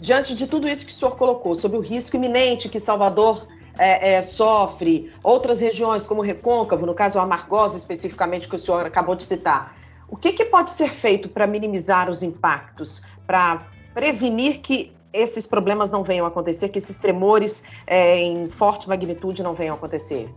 Diante 0.00 0.34
de 0.34 0.46
tudo 0.46 0.66
isso 0.66 0.84
que 0.84 0.92
o 0.92 0.94
senhor 0.94 1.16
colocou, 1.16 1.54
sobre 1.54 1.78
o 1.78 1.80
risco 1.80 2.16
iminente 2.16 2.68
que 2.68 2.80
Salvador 2.80 3.46
é, 3.78 4.14
é, 4.14 4.22
sofre, 4.22 5.12
outras 5.22 5.60
regiões 5.60 6.06
como 6.06 6.20
Recôncavo, 6.20 6.84
no 6.84 6.94
caso 6.94 7.20
a 7.20 7.22
Amargosa 7.22 7.76
especificamente, 7.76 8.48
que 8.48 8.56
o 8.56 8.58
senhor 8.58 8.84
acabou 8.84 9.14
de 9.14 9.22
citar, 9.22 9.76
o 10.08 10.16
que, 10.16 10.32
que 10.32 10.44
pode 10.46 10.72
ser 10.72 10.90
feito 10.90 11.28
para 11.28 11.46
minimizar 11.46 12.10
os 12.10 12.24
impactos, 12.24 13.00
para 13.24 13.64
prevenir 13.94 14.58
que 14.58 14.92
esses 15.12 15.46
problemas 15.46 15.92
não 15.92 16.02
venham 16.02 16.24
a 16.24 16.28
acontecer, 16.28 16.70
que 16.70 16.78
esses 16.78 16.98
tremores 16.98 17.62
é, 17.86 18.16
em 18.20 18.48
forte 18.50 18.88
magnitude 18.88 19.42
não 19.42 19.54
venham 19.54 19.74
a 19.74 19.78
acontecer? 19.78 20.28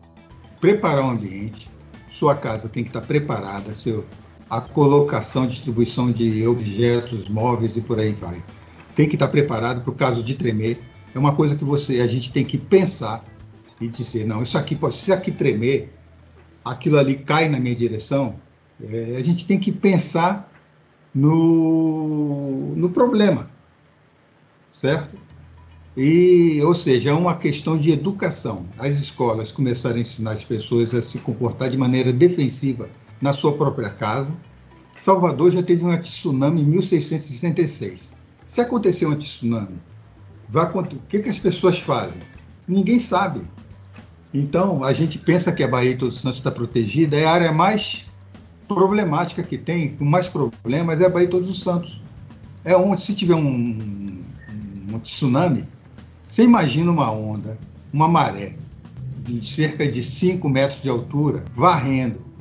Preparar 0.60 1.04
o 1.04 1.10
ambiente. 1.10 1.70
Sua 2.10 2.36
casa 2.36 2.70
tem 2.70 2.84
que 2.84 2.90
estar 2.90 3.02
preparada, 3.02 3.74
seu, 3.74 4.06
a 4.58 4.62
colocação, 4.62 5.48
distribuição 5.48 6.12
de 6.12 6.46
objetos, 6.46 7.28
móveis 7.28 7.76
e 7.76 7.82
por 7.82 8.00
aí 8.00 8.12
vai. 8.12 8.44
Tem 8.94 9.10
que 9.10 9.16
estar 9.16 9.28
preparado 9.28 9.82
para 9.82 9.92
o 9.92 9.96
caso 9.96 10.22
de 10.22 10.36
tremer. 10.36 10.80
É 11.16 11.18
uma 11.18 11.34
coisa 11.34 11.56
que 11.56 11.64
você, 11.64 12.02
a 12.02 12.08
gente 12.08 12.32
tem 12.32 12.46
que 12.46 12.56
pensar 12.56 13.26
e 13.82 13.88
dizer, 13.88 14.28
não, 14.28 14.44
isso 14.44 14.56
aqui, 14.56 14.76
se 14.76 14.88
isso 14.90 15.14
aqui 15.14 15.32
tremer, 15.32 15.92
aquilo 16.64 17.00
ali 17.00 17.16
cai 17.16 17.50
na 17.50 17.60
minha 17.60 17.76
direção, 17.76 18.36
é, 18.80 19.16
a 19.18 19.24
gente 19.24 19.48
tem 19.48 19.58
que 19.58 19.72
pensar 19.72 20.52
no, 21.16 22.76
no 22.76 22.92
problema, 22.92 23.50
certo? 24.72 25.18
E, 25.98 26.62
ou 26.64 26.76
seja, 26.76 27.10
é 27.10 27.14
uma 27.14 27.38
questão 27.38 27.76
de 27.76 27.92
educação. 27.92 28.68
As 28.78 29.00
escolas 29.00 29.52
começaram 29.52 29.98
a 29.98 30.02
ensinar 30.02 30.32
as 30.32 30.44
pessoas 30.44 30.94
a 30.94 31.02
se 31.02 31.18
comportar 31.18 31.72
de 31.72 31.78
maneira 31.78 32.14
defensiva 32.14 32.88
na 33.24 33.32
sua 33.32 33.54
própria 33.54 33.90
casa. 33.90 34.36
Salvador 34.98 35.50
já 35.54 35.64
teve 35.64 35.86
um 35.86 35.98
tsunami 35.98 36.62
em 36.62 36.66
1666. 36.66 38.12
Se 38.46 38.60
acontecer 38.60 39.06
um 39.06 39.16
tsunami, 39.16 39.80
vai, 40.50 40.70
o 40.70 40.84
que, 41.08 41.20
que 41.20 41.30
as 41.30 41.40
pessoas 41.40 41.80
fazem? 41.80 42.22
Ninguém 42.68 43.00
sabe. 43.00 43.42
Então, 44.34 44.84
a 44.84 44.92
gente 44.92 45.18
pensa 45.18 45.54
que 45.54 45.64
a 45.64 45.68
Bahia 45.68 45.94
de 45.94 46.00
Todos 46.00 46.20
Santos 46.20 46.40
está 46.40 46.52
protegida, 46.52 47.16
é 47.16 47.26
a 47.26 47.32
área 47.32 47.52
mais 47.54 48.06
problemática 48.68 49.42
que 49.42 49.58
tem, 49.58 49.96
com 49.96 50.04
mais 50.04 50.28
problemas, 50.28 51.00
é 51.00 51.06
a 51.06 51.10
Baía 51.10 51.28
de 51.28 51.32
Todos 51.32 51.50
os 51.50 51.62
Santos. 51.62 52.02
É 52.66 52.76
onde, 52.76 53.04
se 53.04 53.14
tiver 53.14 53.36
um, 53.36 53.40
um, 53.40 54.24
um 54.96 55.00
tsunami, 55.00 55.66
você 56.28 56.44
imagina 56.44 56.92
uma 56.92 57.10
onda, 57.10 57.58
uma 57.94 58.08
maré, 58.08 58.56
de 59.24 59.48
cerca 59.48 59.90
de 59.90 60.04
5 60.04 60.50
metros 60.50 60.82
de 60.82 60.90
altura, 60.90 61.46
varrendo, 61.56 62.33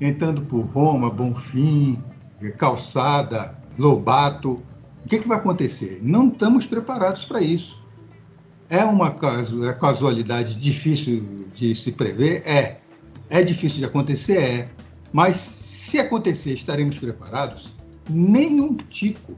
entrando 0.00 0.42
por 0.42 0.62
Roma, 0.66 1.10
Bonfim, 1.10 2.02
Calçada, 2.56 3.56
Lobato. 3.78 4.62
O 5.04 5.08
que, 5.08 5.18
que 5.18 5.28
vai 5.28 5.38
acontecer? 5.38 5.98
Não 6.02 6.28
estamos 6.28 6.66
preparados 6.66 7.24
para 7.24 7.40
isso. 7.40 7.80
É 8.68 8.84
uma 8.84 9.08
é 9.08 9.72
casualidade 9.74 10.54
difícil 10.54 11.46
de 11.54 11.74
se 11.74 11.92
prever? 11.92 12.42
É. 12.46 12.78
É 13.28 13.42
difícil 13.42 13.78
de 13.78 13.84
acontecer? 13.84 14.38
É. 14.38 14.68
Mas 15.12 15.36
se 15.36 15.98
acontecer, 15.98 16.54
estaremos 16.54 16.98
preparados? 16.98 17.74
Nenhum 18.08 18.76
tico. 18.76 19.36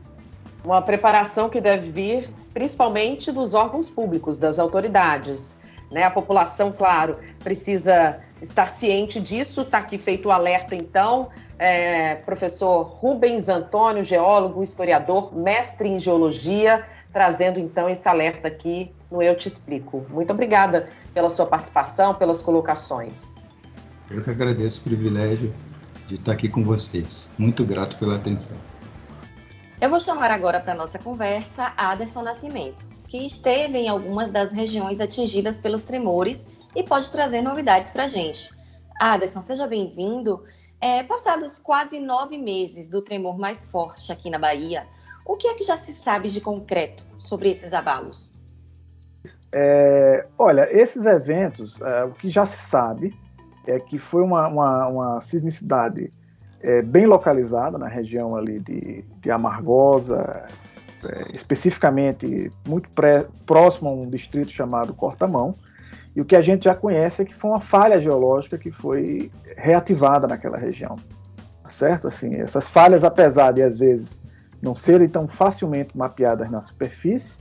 Uma 0.65 0.81
preparação 0.81 1.49
que 1.49 1.61
deve 1.61 1.91
vir 1.91 2.29
principalmente 2.55 3.33
dos 3.33 3.53
órgãos 3.53 3.91
públicos, 3.91 4.39
das 4.39 4.59
autoridades. 4.59 5.59
Né? 5.91 6.05
A 6.05 6.11
população, 6.11 6.73
claro, 6.73 7.19
precisa 7.43 8.21
estar 8.45 8.69
ciente 8.69 9.19
disso. 9.19 9.63
Está 9.63 9.79
aqui 9.79 9.99
feito 9.99 10.29
o 10.29 10.33
alerta, 10.33 10.75
então. 10.75 11.29
É, 11.59 12.17
professor 12.17 12.83
Rubens 12.83 13.49
Antônio, 13.49 14.05
geólogo, 14.05 14.63
historiador, 14.63 15.35
mestre 15.35 15.89
em 15.89 15.99
geologia, 15.99 16.85
trazendo 17.13 17.59
então 17.59 17.89
esse 17.89 18.09
alerta 18.09 18.49
aqui 18.49 18.93
no 19.11 19.23
Eu 19.23 19.37
Te 19.37 19.49
Explico. 19.49 20.07
Muito 20.11 20.33
obrigada 20.33 20.89
pela 21.13 21.31
sua 21.31 21.47
participação, 21.47 22.15
pelas 22.15 22.43
colocações. 22.43 23.37
Eu 24.11 24.23
que 24.23 24.31
agradeço 24.31 24.81
o 24.81 24.85
privilégio 24.85 25.55
de 26.07 26.17
estar 26.17 26.33
aqui 26.33 26.49
com 26.49 26.63
vocês. 26.63 27.29
Muito 27.39 27.65
grato 27.65 27.97
pela 27.99 28.17
atenção. 28.17 28.57
Eu 29.81 29.91
vou 29.91 29.99
chamar 29.99 30.31
agora 30.31 30.61
para 30.61 30.75
nossa 30.75 30.99
conversa 30.99 31.73
Aderson 31.77 32.23
Nascimento, 32.23 32.87
que 33.09 33.19
esteve 33.19 33.79
em 33.79 33.89
algumas 33.89 34.31
das 34.31 34.53
regiões 34.53 35.01
atingidas 35.01 35.59
pelos 35.59 35.83
tremores 35.83 36.47
e 36.75 36.83
pode 36.83 37.11
trazer 37.11 37.43
novidades 37.43 37.91
para 37.91 38.05
a 38.05 38.09
gente. 38.09 38.51
Aderson, 39.01 39.41
seja 39.41 39.67
bem-vindo. 39.67 40.45
É, 40.81 41.03
passados 41.03 41.59
quase 41.59 41.99
nove 42.01 42.37
meses 42.37 42.89
do 42.89 43.01
tremor 43.01 43.39
mais 43.39 43.65
forte 43.65 44.13
aqui 44.13 44.29
na 44.29 44.39
Bahia, 44.39 44.87
o 45.27 45.37
que 45.37 45.49
é 45.49 45.55
que 45.55 45.65
já 45.65 45.77
se 45.77 45.93
sabe 45.93 46.29
de 46.29 46.41
concreto 46.41 47.07
sobre 47.19 47.51
esses 47.51 47.73
abalos? 47.73 48.35
É, 49.51 50.27
olha, 50.39 50.69
esses 50.71 51.07
eventos, 51.07 51.81
é, 51.81 52.05
o 52.05 52.13
que 52.13 52.29
já 52.29 52.45
se 52.45 52.59
sabe 52.69 53.15
é 53.67 53.79
que 53.79 53.99
foi 53.99 54.23
uma, 54.23 54.49
uma, 54.49 54.89
uma 54.89 55.21
sismicidade 55.23 56.11
é, 56.61 56.83
bem 56.83 57.07
localizada 57.07 57.79
na 57.79 57.89
região 57.89 58.37
ali 58.37 58.59
de, 58.59 59.05
de 59.21 59.31
Amargosa, 59.31 60.47
é, 61.05 61.35
especificamente 61.35 62.51
muito 62.67 62.91
pré, 62.91 63.27
próximo 63.47 63.91
a 63.91 63.93
um 63.93 64.09
distrito 64.09 64.51
chamado 64.51 64.93
Cortamão. 64.93 65.55
E 66.15 66.21
o 66.21 66.25
que 66.25 66.37
a 66.37 66.41
gente 66.41 66.65
já 66.65 66.75
conhece 66.75 67.23
é 67.23 67.25
que 67.25 67.35
foi 67.35 67.51
uma 67.51 67.61
falha 67.61 68.01
geológica 68.01 68.57
que 68.57 68.71
foi 68.71 69.31
reativada 69.57 70.27
naquela 70.27 70.57
região. 70.57 70.97
Tá 71.63 71.71
certo? 71.71 72.09
Assim, 72.09 72.31
essas 72.37 72.69
falhas, 72.69 73.03
apesar 73.03 73.53
de 73.53 73.63
às 73.63 73.79
vezes 73.79 74.23
não 74.63 74.75
serem 74.75 75.09
tão 75.09 75.27
facilmente 75.27 75.97
mapeadas 75.97 76.51
na 76.51 76.63
superfície, 76.63 77.37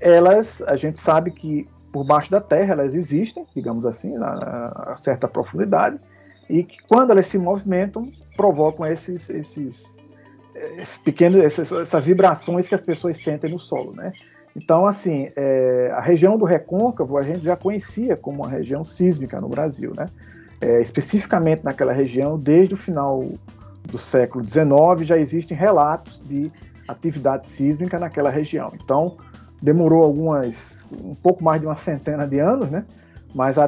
elas, 0.00 0.60
a 0.66 0.76
gente 0.76 0.98
sabe 0.98 1.30
que 1.30 1.68
por 1.92 2.04
baixo 2.04 2.30
da 2.30 2.40
terra, 2.40 2.72
elas 2.72 2.94
existem, 2.94 3.46
digamos 3.54 3.84
assim, 3.84 4.16
a, 4.16 4.92
a 4.92 4.96
certa 5.02 5.26
profundidade, 5.26 5.98
e 6.48 6.64
que 6.64 6.78
quando 6.88 7.10
elas 7.10 7.26
se 7.26 7.38
movimentam, 7.38 8.10
provocam 8.36 8.86
esses, 8.86 9.28
esses, 9.28 9.84
esses 10.54 10.96
pequenos, 10.98 11.42
essas, 11.42 11.70
essas, 11.70 12.04
vibrações 12.04 12.68
que 12.68 12.74
as 12.74 12.80
pessoas 12.80 13.22
sentem 13.22 13.50
no 13.50 13.58
solo, 13.58 13.92
né? 13.94 14.12
Então, 14.54 14.86
assim, 14.86 15.28
é, 15.36 15.92
a 15.94 16.00
região 16.00 16.36
do 16.36 16.44
recôncavo 16.44 17.16
a 17.16 17.22
gente 17.22 17.44
já 17.44 17.56
conhecia 17.56 18.16
como 18.16 18.42
uma 18.42 18.48
região 18.48 18.84
sísmica 18.84 19.40
no 19.40 19.48
Brasil, 19.48 19.92
né? 19.96 20.06
É, 20.60 20.80
especificamente 20.82 21.64
naquela 21.64 21.92
região, 21.92 22.38
desde 22.38 22.74
o 22.74 22.76
final 22.76 23.24
do 23.84 23.98
século 23.98 24.44
XIX, 24.44 25.06
já 25.06 25.16
existem 25.16 25.56
relatos 25.56 26.20
de 26.26 26.50
atividade 26.86 27.46
sísmica 27.46 27.98
naquela 27.98 28.30
região. 28.30 28.72
Então, 28.74 29.16
demorou 29.62 30.02
algumas 30.02 30.54
um 31.02 31.14
pouco 31.14 31.42
mais 31.42 31.60
de 31.60 31.66
uma 31.66 31.76
centena 31.76 32.26
de 32.26 32.40
anos, 32.40 32.68
né? 32.68 32.84
Mas 33.32 33.56
a 33.56 33.64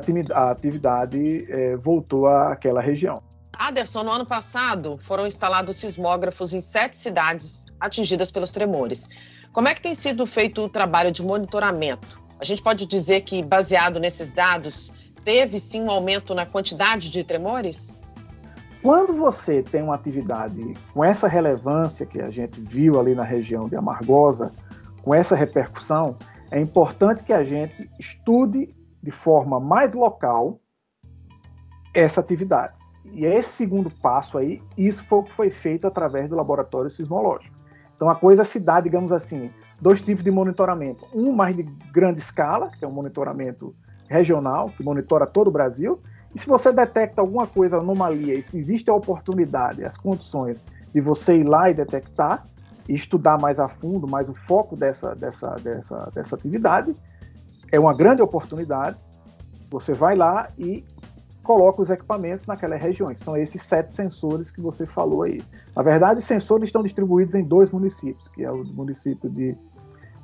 atividade 0.51 1.47
é, 1.49 1.77
voltou 1.77 2.27
àquela 2.27 2.81
região. 2.81 3.23
Aderson, 3.53 4.03
no 4.03 4.11
ano 4.11 4.27
passado 4.27 4.99
foram 5.01 5.27
instalados 5.27 5.77
sismógrafos 5.77 6.53
em 6.53 6.61
sete 6.61 6.97
cidades 6.97 7.67
atingidas 7.79 8.31
pelos 8.31 8.51
tremores. 8.51 9.09
Como 9.53 9.69
é 9.69 9.75
que 9.75 9.83
tem 9.83 9.95
sido 9.95 10.25
feito 10.25 10.63
o 10.63 10.69
trabalho 10.69 11.13
de 11.13 11.23
monitoramento? 11.23 12.19
A 12.41 12.45
gente 12.45 12.63
pode 12.63 12.87
dizer 12.87 13.21
que, 13.21 13.45
baseado 13.45 14.01
nesses 14.01 14.33
dados, 14.33 15.13
teve 15.25 15.59
sim 15.59 15.83
um 15.83 15.91
aumento 15.91 16.35
na 16.35 16.47
quantidade 16.47 17.13
de 17.13 17.23
tremores? 17.23 18.01
Quando 18.83 19.13
você 19.13 19.63
tem 19.63 19.83
uma 19.83 19.95
atividade 19.95 20.75
com 20.95 21.05
essa 21.05 21.29
relevância 21.29 22.07
que 22.07 22.21
a 22.21 22.31
gente 22.31 22.59
viu 22.63 22.99
ali 22.99 23.15
na 23.15 23.25
região 23.25 23.69
de 23.69 23.77
Amargosa, 23.77 24.51
com 25.03 25.15
essa 25.15 25.37
repercussão, 25.37 26.17
é 26.51 26.59
importante 26.59 27.23
que 27.23 27.33
a 27.33 27.45
gente 27.45 27.91
estude 28.01 28.75
de 29.03 29.11
forma 29.11 29.61
mais 29.61 29.93
local 29.93 30.59
essa 31.93 32.21
atividade. 32.21 32.73
E 33.13 33.27
esse 33.27 33.51
segundo 33.51 33.91
passo 33.91 34.39
aí, 34.39 34.63
isso 34.79 35.05
foi 35.05 35.19
o 35.19 35.23
que 35.25 35.33
foi 35.33 35.51
feito 35.51 35.87
através 35.87 36.31
do 36.31 36.37
laboratório 36.37 36.89
sismológico. 36.89 37.62
Então 38.03 38.11
a 38.11 38.17
coisa 38.17 38.43
se 38.43 38.59
dá, 38.59 38.81
digamos 38.81 39.13
assim, 39.13 39.49
dois 39.81 40.03
tipos 40.03 40.25
de 40.25 40.31
monitoramento. 40.33 41.07
Um 41.15 41.33
mais 41.33 41.55
de 41.55 41.63
grande 41.63 42.19
escala, 42.19 42.69
que 42.77 42.85
é 42.85 42.89
um 42.89 42.91
monitoramento 42.91 43.73
regional, 44.09 44.71
que 44.71 44.83
monitora 44.83 45.25
todo 45.25 45.47
o 45.47 45.51
Brasil. 45.53 46.01
E 46.35 46.39
se 46.41 46.49
você 46.49 46.73
detecta 46.73 47.21
alguma 47.21 47.47
coisa, 47.47 47.77
anomalia, 47.77 48.35
e 48.35 48.43
se 48.43 48.59
existe 48.59 48.91
a 48.91 48.95
oportunidade, 48.95 49.85
as 49.85 49.97
condições 49.97 50.65
de 50.93 51.01
você 51.01 51.37
ir 51.37 51.45
lá 51.45 51.71
e 51.71 51.75
detectar, 51.75 52.45
e 52.89 52.95
estudar 52.95 53.41
mais 53.41 53.61
a 53.61 53.69
fundo, 53.69 54.09
mais 54.09 54.29
o 54.29 54.35
foco 54.35 54.75
dessa, 54.75 55.15
dessa, 55.15 55.55
dessa, 55.63 56.11
dessa 56.13 56.35
atividade, 56.35 56.93
é 57.71 57.79
uma 57.79 57.95
grande 57.95 58.21
oportunidade. 58.21 58.99
Você 59.71 59.93
vai 59.93 60.17
lá 60.17 60.49
e 60.59 60.85
coloca 61.43 61.83
os 61.83 61.91
equipamentos 61.91 62.47
naquelas 62.47 62.81
regiões. 62.81 63.21
São 63.21 63.37
esses 63.37 63.63
sete 63.63 63.93
sensores 63.93 64.51
que 64.51 64.61
você 64.61 64.87
falou 64.87 65.23
aí. 65.23 65.41
Na 65.75 65.83
verdade, 65.83 66.19
os 66.19 66.25
sensores 66.25 66.69
estão 66.69 66.83
distribuídos 66.83 67.35
em 67.35 67.43
dois 67.43 67.71
municípios, 67.71 68.29
que 68.29 68.45
é 68.45 68.51
o 68.51 68.65
município 68.65 69.29
de, 69.29 69.57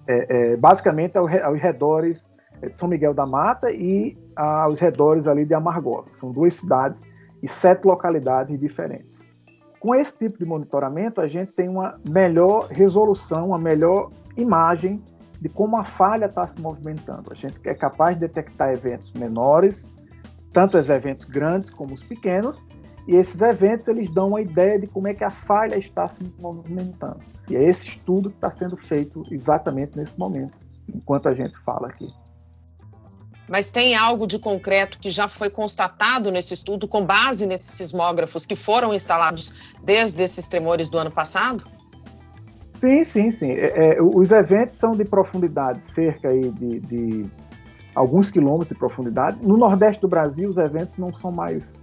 é, 0.06 0.52
é, 0.52 0.56
basicamente, 0.56 1.18
aos 1.18 1.60
redores 1.60 2.28
de 2.60 2.78
São 2.78 2.88
Miguel 2.88 3.14
da 3.14 3.26
Mata 3.26 3.70
e 3.70 4.16
aos 4.34 4.78
redores 4.78 5.26
ali 5.26 5.44
de 5.44 5.54
Amargosa. 5.54 6.08
São 6.14 6.32
duas 6.32 6.54
cidades 6.54 7.02
e 7.42 7.48
sete 7.48 7.84
localidades 7.84 8.58
diferentes. 8.58 9.26
Com 9.80 9.94
esse 9.94 10.12
tipo 10.16 10.38
de 10.38 10.44
monitoramento, 10.44 11.20
a 11.20 11.28
gente 11.28 11.52
tem 11.52 11.68
uma 11.68 12.00
melhor 12.08 12.66
resolução, 12.68 13.48
uma 13.48 13.58
melhor 13.58 14.10
imagem 14.37 15.00
de 15.40 15.48
como 15.48 15.76
a 15.76 15.84
falha 15.84 16.26
está 16.26 16.48
se 16.48 16.60
movimentando. 16.60 17.30
A 17.30 17.34
gente 17.34 17.60
é 17.64 17.75
capaz 17.75 18.14
de 18.14 18.22
detectar 18.22 18.70
eventos 18.70 19.12
menores, 19.12 19.87
tanto 20.52 20.78
os 20.78 20.90
eventos 20.90 21.25
grandes 21.25 21.71
como 21.71 21.95
os 21.95 22.02
pequenos, 22.02 22.59
e 23.07 23.17
esses 23.17 23.40
eventos 23.40 23.88
eles 23.88 24.11
dão 24.11 24.28
uma 24.28 24.40
ideia 24.40 24.78
de 24.78 24.87
como 24.87 25.09
é 25.09 25.14
que 25.14 25.25
a 25.25 25.31
falha 25.31 25.76
está 25.76 26.09
se 26.09 26.23
movimentando. 26.38 27.21
E 27.49 27.57
é 27.57 27.62
esse 27.62 27.87
estudo 27.88 28.28
que 28.28 28.37
está 28.37 28.50
sendo 28.50 28.76
feito 28.76 29.23
exatamente 29.31 29.97
nesse 29.97 30.19
momento, 30.19 30.52
enquanto 30.95 31.28
a 31.28 31.35
gente 31.35 31.57
fala 31.64 31.88
aqui. 31.88 32.09
Mas 33.49 33.71
tem 33.71 33.95
algo 33.97 34.26
de 34.26 34.38
concreto 34.38 34.99
que 34.99 35.09
já 35.11 35.26
foi 35.26 35.49
constatado 35.49 36.31
nesse 36.31 36.52
estudo 36.52 36.87
com 36.87 37.05
base 37.05 37.47
nesses 37.47 37.71
sismógrafos 37.71 38.45
que 38.45 38.55
foram 38.55 38.93
instalados 38.93 39.73
desde 39.83 40.23
esses 40.23 40.47
tremores 40.47 40.90
do 40.90 40.99
ano 40.99 41.11
passado? 41.11 41.64
Sim, 42.75 43.02
sim, 43.05 43.31
sim. 43.31 43.52
É, 43.52 43.97
é, 43.97 44.02
os 44.02 44.31
eventos 44.31 44.76
são 44.76 44.93
de 44.93 45.05
profundidade, 45.05 45.83
cerca 45.83 46.28
de, 46.28 46.78
de 46.81 47.31
alguns 47.99 48.31
quilômetros 48.31 48.69
de 48.69 48.75
profundidade. 48.76 49.45
No 49.45 49.57
Nordeste 49.57 50.00
do 50.00 50.09
Brasil, 50.09 50.49
os 50.49 50.57
eventos 50.57 50.97
não 50.97 51.12
são 51.12 51.33
mais 51.33 51.75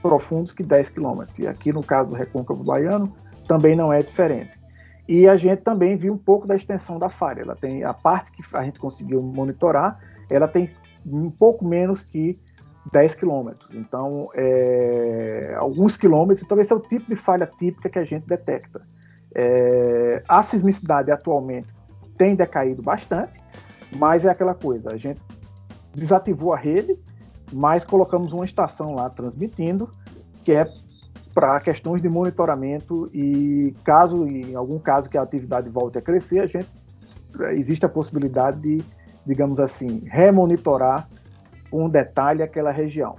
profundos 0.00 0.52
que 0.52 0.62
10 0.62 0.90
quilômetros. 0.90 1.36
E 1.38 1.48
aqui, 1.48 1.72
no 1.72 1.82
caso 1.82 2.10
do 2.10 2.14
Recôncavo 2.14 2.62
Baiano, 2.62 3.12
também 3.48 3.74
não 3.74 3.92
é 3.92 3.98
diferente. 3.98 4.56
E 5.08 5.26
a 5.28 5.36
gente 5.36 5.62
também 5.62 5.96
viu 5.96 6.12
um 6.14 6.18
pouco 6.18 6.46
da 6.46 6.54
extensão 6.54 6.98
da 6.98 7.10
falha. 7.10 7.42
Ela 7.42 7.56
tem 7.56 7.82
a 7.82 7.92
parte 7.92 8.30
que 8.30 8.42
a 8.52 8.62
gente 8.62 8.78
conseguiu 8.78 9.20
monitorar, 9.20 9.98
ela 10.30 10.46
tem 10.46 10.70
um 11.04 11.28
pouco 11.28 11.64
menos 11.64 12.04
que 12.04 12.38
10 12.92 13.16
quilômetros. 13.16 13.74
Então, 13.74 14.24
é, 14.34 15.56
alguns 15.58 15.96
quilômetros, 15.96 16.46
então 16.46 16.58
esse 16.60 16.72
é 16.72 16.76
o 16.76 16.80
tipo 16.80 17.06
de 17.06 17.16
falha 17.16 17.46
típica 17.46 17.88
que 17.88 17.98
a 17.98 18.04
gente 18.04 18.26
detecta. 18.26 18.80
É, 19.34 20.22
a 20.28 20.42
sismicidade 20.42 21.10
atualmente 21.10 21.68
tem 22.16 22.36
decaído 22.36 22.80
bastante, 22.80 23.40
mas 23.96 24.24
é 24.24 24.30
aquela 24.30 24.54
coisa, 24.54 24.92
a 24.92 24.96
gente 24.96 25.20
desativou 25.94 26.52
a 26.52 26.56
rede, 26.56 26.98
mas 27.52 27.84
colocamos 27.84 28.32
uma 28.32 28.44
estação 28.44 28.94
lá 28.94 29.08
transmitindo, 29.10 29.90
que 30.44 30.52
é 30.52 30.66
para 31.34 31.60
questões 31.60 32.00
de 32.00 32.08
monitoramento 32.08 33.10
e 33.12 33.74
caso, 33.84 34.26
em 34.26 34.54
algum 34.54 34.78
caso 34.78 35.10
que 35.10 35.18
a 35.18 35.22
atividade 35.22 35.68
volte 35.68 35.98
a 35.98 36.02
crescer, 36.02 36.40
a 36.40 36.46
gente 36.46 36.68
existe 37.52 37.84
a 37.84 37.88
possibilidade 37.88 38.60
de 38.60 38.84
digamos 39.26 39.58
assim, 39.58 40.02
remonitorar 40.06 41.08
com 41.70 41.88
detalhe 41.88 42.42
aquela 42.42 42.70
região. 42.70 43.16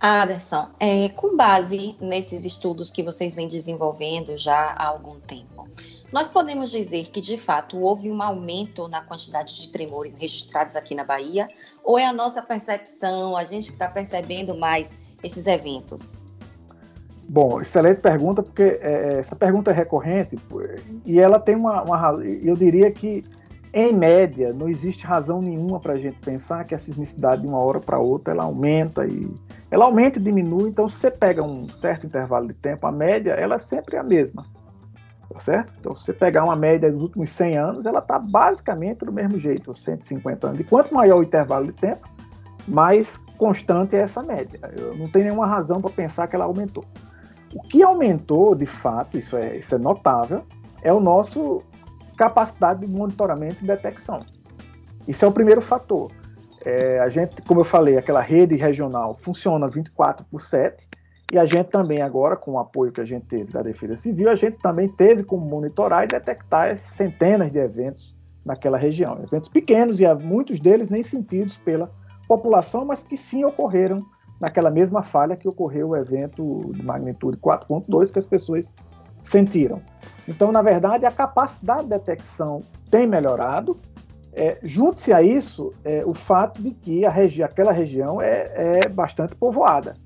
Anderson, 0.00 0.68
é, 0.78 1.08
com 1.10 1.36
base 1.36 1.96
nesses 2.00 2.44
estudos 2.44 2.90
que 2.90 3.02
vocês 3.02 3.34
vêm 3.34 3.48
desenvolvendo 3.48 4.36
já 4.36 4.72
há 4.72 4.86
algum 4.86 5.18
tempo, 5.20 5.66
nós 6.14 6.30
podemos 6.30 6.70
dizer 6.70 7.10
que 7.10 7.20
de 7.20 7.36
fato 7.36 7.76
houve 7.76 8.08
um 8.08 8.22
aumento 8.22 8.86
na 8.86 9.02
quantidade 9.02 9.60
de 9.60 9.68
tremores 9.70 10.14
registrados 10.14 10.76
aqui 10.76 10.94
na 10.94 11.02
Bahia? 11.02 11.48
Ou 11.82 11.98
é 11.98 12.06
a 12.06 12.12
nossa 12.12 12.40
percepção, 12.40 13.36
a 13.36 13.42
gente 13.42 13.66
que 13.66 13.72
está 13.72 13.88
percebendo 13.88 14.56
mais 14.56 14.96
esses 15.24 15.48
eventos? 15.48 16.22
Bom, 17.28 17.60
excelente 17.60 18.00
pergunta, 18.00 18.44
porque 18.44 18.78
é, 18.80 19.18
essa 19.18 19.34
pergunta 19.34 19.72
é 19.72 19.74
recorrente 19.74 20.38
e 21.04 21.18
ela 21.18 21.40
tem 21.40 21.56
uma, 21.56 21.82
uma 21.82 22.24
eu 22.24 22.54
diria 22.54 22.92
que 22.92 23.24
em 23.72 23.92
média, 23.92 24.52
não 24.52 24.68
existe 24.68 25.04
razão 25.04 25.42
nenhuma 25.42 25.80
para 25.80 25.94
a 25.94 25.96
gente 25.96 26.16
pensar 26.20 26.62
que 26.62 26.76
a 26.76 26.78
sismicidade 26.78 27.42
de 27.42 27.48
uma 27.48 27.58
hora 27.58 27.80
para 27.80 27.98
outra 27.98 28.32
ela 28.32 28.44
aumenta 28.44 29.04
e 29.04 29.28
ela 29.68 29.86
aumenta 29.86 30.20
e 30.20 30.22
diminui. 30.22 30.68
Então, 30.68 30.88
se 30.88 30.96
você 30.96 31.10
pega 31.10 31.42
um 31.42 31.68
certo 31.68 32.06
intervalo 32.06 32.46
de 32.46 32.54
tempo, 32.54 32.86
a 32.86 32.92
média 32.92 33.32
ela 33.32 33.56
é 33.56 33.58
sempre 33.58 33.96
a 33.96 34.04
mesma, 34.04 34.46
tá 35.32 35.40
certo? 35.40 35.72
Então, 35.80 35.94
se 35.94 36.04
você 36.04 36.12
pegar 36.12 36.44
uma 36.44 36.56
média 36.56 36.90
dos 36.90 37.02
últimos 37.02 37.30
100 37.30 37.56
anos, 37.58 37.86
ela 37.86 37.98
está 37.98 38.18
basicamente 38.18 39.04
do 39.04 39.12
mesmo 39.12 39.38
jeito, 39.38 39.74
150 39.74 40.46
anos. 40.46 40.60
E 40.60 40.64
quanto 40.64 40.94
maior 40.94 41.18
o 41.18 41.22
intervalo 41.22 41.66
de 41.66 41.72
tempo, 41.72 42.08
mais 42.66 43.16
constante 43.36 43.96
é 43.96 44.00
essa 44.00 44.22
média. 44.22 44.60
Eu 44.76 44.96
não 44.96 45.08
tenho 45.08 45.26
nenhuma 45.26 45.46
razão 45.46 45.80
para 45.80 45.90
pensar 45.90 46.26
que 46.26 46.36
ela 46.36 46.44
aumentou. 46.44 46.84
O 47.54 47.62
que 47.62 47.82
aumentou, 47.82 48.54
de 48.54 48.66
fato, 48.66 49.18
isso 49.18 49.36
é, 49.36 49.56
isso 49.56 49.74
é 49.74 49.78
notável, 49.78 50.44
é 50.82 50.92
o 50.92 51.00
nosso 51.00 51.62
capacidade 52.16 52.80
de 52.80 52.86
monitoramento 52.86 53.62
e 53.62 53.66
detecção. 53.66 54.24
Isso 55.06 55.24
é 55.24 55.28
o 55.28 55.32
primeiro 55.32 55.60
fator. 55.60 56.10
É, 56.64 56.98
a 57.00 57.08
gente, 57.08 57.42
como 57.42 57.60
eu 57.60 57.64
falei, 57.64 57.98
aquela 57.98 58.20
rede 58.20 58.56
regional 58.56 59.18
funciona 59.22 59.68
24 59.68 60.24
por 60.30 60.40
7, 60.40 60.88
e 61.34 61.38
a 61.38 61.44
gente 61.44 61.66
também 61.66 62.00
agora, 62.00 62.36
com 62.36 62.52
o 62.52 62.58
apoio 62.60 62.92
que 62.92 63.00
a 63.00 63.04
gente 63.04 63.26
teve 63.26 63.52
da 63.52 63.60
Defesa 63.60 63.96
Civil, 63.96 64.30
a 64.30 64.36
gente 64.36 64.56
também 64.58 64.88
teve 64.88 65.24
como 65.24 65.44
monitorar 65.44 66.04
e 66.04 66.06
detectar 66.06 66.78
centenas 66.78 67.50
de 67.50 67.58
eventos 67.58 68.14
naquela 68.44 68.78
região. 68.78 69.18
Eventos 69.20 69.48
pequenos 69.48 69.98
e 69.98 70.04
muitos 70.14 70.60
deles 70.60 70.88
nem 70.88 71.02
sentidos 71.02 71.56
pela 71.58 71.90
população, 72.28 72.84
mas 72.84 73.02
que 73.02 73.16
sim 73.16 73.44
ocorreram 73.44 73.98
naquela 74.40 74.70
mesma 74.70 75.02
falha 75.02 75.34
que 75.34 75.48
ocorreu 75.48 75.88
o 75.88 75.96
evento 75.96 76.70
de 76.72 76.84
magnitude 76.84 77.36
4.2 77.38 78.12
que 78.12 78.18
as 78.20 78.26
pessoas 78.26 78.72
sentiram. 79.24 79.82
Então, 80.28 80.52
na 80.52 80.62
verdade, 80.62 81.04
a 81.04 81.10
capacidade 81.10 81.82
de 81.82 81.88
detecção 81.88 82.60
tem 82.92 83.08
melhorado. 83.08 83.76
É, 84.32 84.58
Junte-se 84.62 85.12
a 85.12 85.20
isso 85.20 85.72
é, 85.84 86.04
o 86.06 86.14
fato 86.14 86.62
de 86.62 86.70
que 86.70 87.08
regi 87.08 87.42
aquela 87.42 87.72
região 87.72 88.22
é, 88.22 88.84
é, 88.84 88.88
bastante 88.88 89.34
povoada. 89.34 89.96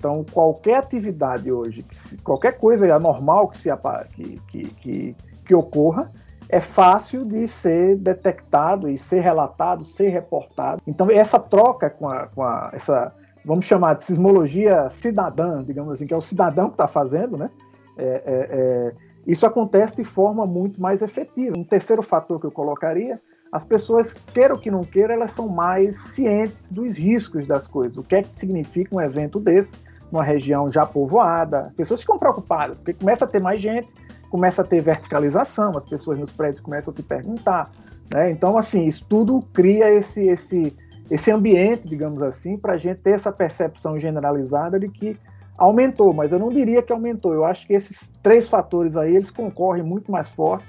Então, 0.00 0.24
qualquer 0.32 0.78
atividade 0.78 1.52
hoje, 1.52 1.84
qualquer 2.24 2.56
coisa 2.56 2.96
anormal 2.96 3.48
que, 3.48 3.58
se, 3.58 3.68
que, 4.14 4.64
que, 4.70 5.16
que, 5.44 5.54
ocorra, 5.54 6.10
é 6.48 6.58
fácil 6.58 7.22
de 7.22 7.46
ser 7.46 7.96
detectado 7.96 8.88
e 8.88 8.96
ser 8.96 9.20
relatado, 9.20 9.84
ser 9.84 10.08
reportado. 10.08 10.80
Então, 10.86 11.10
essa 11.10 11.38
troca 11.38 11.90
com 11.90 12.08
a, 12.08 12.28
com 12.28 12.42
a 12.42 12.70
essa, 12.72 13.12
vamos 13.44 13.66
chamar 13.66 13.96
de 13.96 14.04
sismologia 14.04 14.88
cidadã, 14.88 15.62
digamos 15.62 15.92
assim, 15.92 16.06
que 16.06 16.14
é 16.14 16.16
o 16.16 16.22
cidadão 16.22 16.68
que 16.68 16.74
está 16.74 16.88
fazendo, 16.88 17.36
né? 17.36 17.50
É, 17.98 18.04
é, 18.04 18.22
é, 18.24 18.92
isso 19.26 19.44
acontece 19.44 19.96
de 19.96 20.04
forma 20.04 20.46
muito 20.46 20.80
mais 20.80 21.02
efetiva. 21.02 21.58
Um 21.58 21.64
terceiro 21.64 22.02
fator 22.02 22.40
que 22.40 22.46
eu 22.46 22.50
colocaria, 22.50 23.18
as 23.52 23.66
pessoas, 23.66 24.14
queiram 24.32 24.56
que 24.56 24.70
não 24.70 24.80
queiram, 24.80 25.16
elas 25.16 25.32
são 25.32 25.46
mais 25.46 25.94
cientes 26.14 26.68
dos 26.68 26.96
riscos 26.96 27.46
das 27.46 27.66
coisas. 27.66 27.98
O 27.98 28.02
que 28.02 28.16
é 28.16 28.22
que 28.22 28.34
significa 28.36 28.96
um 28.96 29.00
evento 29.00 29.38
desse 29.38 29.70
numa 30.10 30.24
região 30.24 30.70
já 30.70 30.84
povoada? 30.86 31.62
As 31.62 31.72
pessoas 31.72 32.00
ficam 32.00 32.18
preocupadas, 32.18 32.76
porque 32.78 32.94
começa 32.94 33.24
a 33.24 33.28
ter 33.28 33.40
mais 33.40 33.60
gente, 33.60 33.88
começa 34.30 34.62
a 34.62 34.64
ter 34.64 34.80
verticalização, 34.80 35.72
as 35.76 35.84
pessoas 35.84 36.18
nos 36.18 36.30
prédios 36.30 36.60
começam 36.60 36.92
a 36.92 36.96
se 36.96 37.02
perguntar. 37.02 37.70
Né? 38.12 38.30
Então, 38.30 38.56
assim, 38.56 38.86
isso 38.86 39.04
tudo 39.08 39.40
cria 39.52 39.92
esse, 39.92 40.22
esse, 40.22 40.76
esse 41.10 41.30
ambiente, 41.30 41.88
digamos 41.88 42.22
assim, 42.22 42.56
para 42.56 42.74
a 42.74 42.76
gente 42.76 43.00
ter 43.00 43.10
essa 43.10 43.32
percepção 43.32 43.98
generalizada 43.98 44.78
de 44.78 44.88
que 44.88 45.16
aumentou, 45.58 46.14
mas 46.14 46.32
eu 46.32 46.38
não 46.38 46.48
diria 46.48 46.82
que 46.82 46.92
aumentou. 46.92 47.34
Eu 47.34 47.44
acho 47.44 47.66
que 47.66 47.74
esses 47.74 48.10
três 48.22 48.48
fatores 48.48 48.96
aí, 48.96 49.14
eles 49.14 49.30
concorrem 49.30 49.82
muito 49.82 50.10
mais 50.10 50.28
forte 50.28 50.64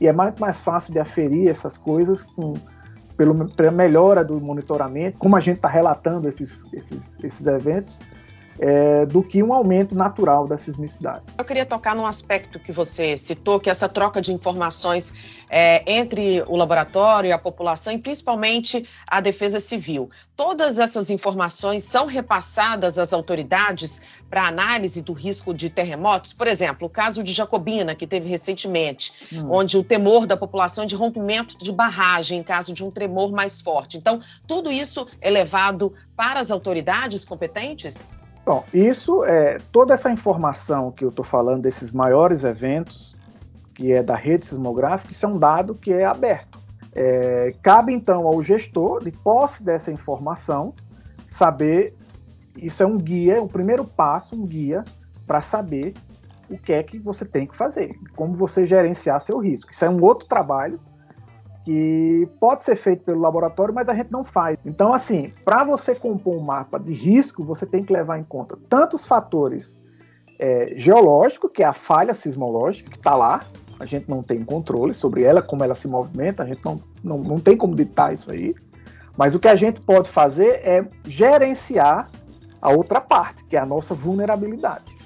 e 0.00 0.08
é 0.08 0.12
muito 0.12 0.40
mais 0.40 0.58
fácil 0.58 0.92
de 0.92 0.98
aferir 0.98 1.48
essas 1.48 1.78
coisas 1.78 2.22
com, 2.22 2.54
pelo, 3.16 3.48
pela 3.50 3.70
melhora 3.70 4.24
do 4.24 4.40
monitoramento, 4.40 5.16
como 5.18 5.36
a 5.36 5.40
gente 5.40 5.56
está 5.56 5.68
relatando 5.68 6.28
esses, 6.28 6.50
esses, 6.72 7.00
esses 7.22 7.46
eventos, 7.46 7.98
é, 8.58 9.06
do 9.06 9.22
que 9.22 9.42
um 9.42 9.52
aumento 9.52 9.94
natural 9.94 10.46
da 10.46 10.58
sismicidade. 10.58 11.22
Eu 11.36 11.44
queria 11.44 11.66
tocar 11.66 11.94
num 11.94 12.06
aspecto 12.06 12.58
que 12.58 12.72
você 12.72 13.16
citou, 13.16 13.58
que 13.58 13.68
é 13.68 13.72
essa 13.72 13.88
troca 13.88 14.20
de 14.20 14.32
informações 14.32 15.42
é, 15.48 15.82
entre 15.86 16.42
o 16.46 16.56
laboratório 16.56 17.28
e 17.28 17.32
a 17.32 17.38
população, 17.38 17.92
e 17.92 17.98
principalmente 17.98 18.86
a 19.06 19.20
defesa 19.20 19.60
civil. 19.60 20.10
Todas 20.36 20.78
essas 20.78 21.10
informações 21.10 21.82
são 21.82 22.06
repassadas 22.06 22.98
às 22.98 23.12
autoridades 23.12 24.22
para 24.28 24.46
análise 24.46 25.02
do 25.02 25.12
risco 25.12 25.52
de 25.54 25.68
terremotos? 25.68 26.32
Por 26.32 26.46
exemplo, 26.46 26.86
o 26.86 26.90
caso 26.90 27.22
de 27.22 27.32
Jacobina, 27.32 27.94
que 27.94 28.06
teve 28.06 28.28
recentemente, 28.28 29.12
hum. 29.32 29.48
onde 29.50 29.76
o 29.76 29.84
temor 29.84 30.26
da 30.26 30.36
população 30.36 30.84
é 30.84 30.86
de 30.86 30.94
rompimento 30.94 31.56
de 31.58 31.72
barragem 31.72 32.38
em 32.38 32.42
caso 32.42 32.72
de 32.72 32.84
um 32.84 32.90
tremor 32.90 33.32
mais 33.32 33.60
forte. 33.60 33.96
Então, 33.96 34.20
tudo 34.46 34.70
isso 34.70 35.06
é 35.20 35.30
levado 35.30 35.92
para 36.16 36.40
as 36.40 36.50
autoridades 36.50 37.24
competentes? 37.24 38.16
Bom, 38.44 38.64
isso 38.74 39.24
é 39.24 39.58
toda 39.70 39.94
essa 39.94 40.10
informação 40.10 40.90
que 40.90 41.04
eu 41.04 41.10
estou 41.10 41.24
falando 41.24 41.62
desses 41.62 41.92
maiores 41.92 42.42
eventos, 42.42 43.14
que 43.74 43.92
é 43.92 44.02
da 44.02 44.16
rede 44.16 44.46
sismográfica, 44.46 45.12
isso 45.12 45.24
é 45.24 45.28
um 45.28 45.38
dado 45.38 45.74
que 45.74 45.92
é 45.92 46.04
aberto. 46.04 46.58
É, 46.94 47.54
cabe 47.62 47.92
então 47.92 48.26
ao 48.26 48.42
gestor, 48.42 49.02
de 49.02 49.12
posse 49.12 49.62
dessa 49.62 49.90
informação, 49.90 50.74
saber. 51.38 51.94
Isso 52.58 52.82
é 52.82 52.86
um 52.86 52.98
guia, 52.98 53.40
o 53.40 53.48
primeiro 53.48 53.84
passo, 53.84 54.34
um 54.34 54.44
guia 54.44 54.84
para 55.26 55.40
saber 55.40 55.94
o 56.50 56.58
que 56.58 56.72
é 56.72 56.82
que 56.82 56.98
você 56.98 57.24
tem 57.24 57.46
que 57.46 57.56
fazer, 57.56 57.98
como 58.14 58.36
você 58.36 58.66
gerenciar 58.66 59.20
seu 59.22 59.38
risco. 59.38 59.70
Isso 59.70 59.84
é 59.84 59.88
um 59.88 60.02
outro 60.02 60.28
trabalho 60.28 60.78
que 61.64 62.28
pode 62.40 62.64
ser 62.64 62.76
feito 62.76 63.04
pelo 63.04 63.20
laboratório, 63.20 63.74
mas 63.74 63.88
a 63.88 63.94
gente 63.94 64.10
não 64.10 64.24
faz. 64.24 64.58
Então, 64.64 64.92
assim, 64.92 65.32
para 65.44 65.64
você 65.64 65.94
compor 65.94 66.36
um 66.36 66.40
mapa 66.40 66.78
de 66.78 66.92
risco, 66.92 67.44
você 67.44 67.64
tem 67.64 67.82
que 67.82 67.92
levar 67.92 68.18
em 68.18 68.24
conta 68.24 68.58
tantos 68.68 69.04
fatores 69.04 69.80
é, 70.38 70.74
geológicos, 70.76 71.50
que 71.52 71.62
é 71.62 71.66
a 71.66 71.72
falha 71.72 72.14
sismológica, 72.14 72.90
que 72.90 72.96
está 72.96 73.14
lá, 73.14 73.44
a 73.78 73.86
gente 73.86 74.08
não 74.08 74.22
tem 74.22 74.40
controle 74.40 74.92
sobre 74.92 75.22
ela, 75.22 75.40
como 75.40 75.62
ela 75.62 75.74
se 75.74 75.86
movimenta, 75.86 76.42
a 76.42 76.46
gente 76.46 76.64
não, 76.64 76.80
não, 77.02 77.18
não 77.18 77.40
tem 77.40 77.56
como 77.56 77.76
ditar 77.76 78.12
isso 78.12 78.30
aí. 78.30 78.54
Mas 79.16 79.34
o 79.34 79.38
que 79.38 79.48
a 79.48 79.54
gente 79.54 79.80
pode 79.80 80.08
fazer 80.08 80.60
é 80.64 80.84
gerenciar 81.06 82.10
a 82.60 82.70
outra 82.70 83.00
parte, 83.00 83.44
que 83.44 83.56
é 83.56 83.60
a 83.60 83.66
nossa 83.66 83.94
vulnerabilidade. 83.94 84.96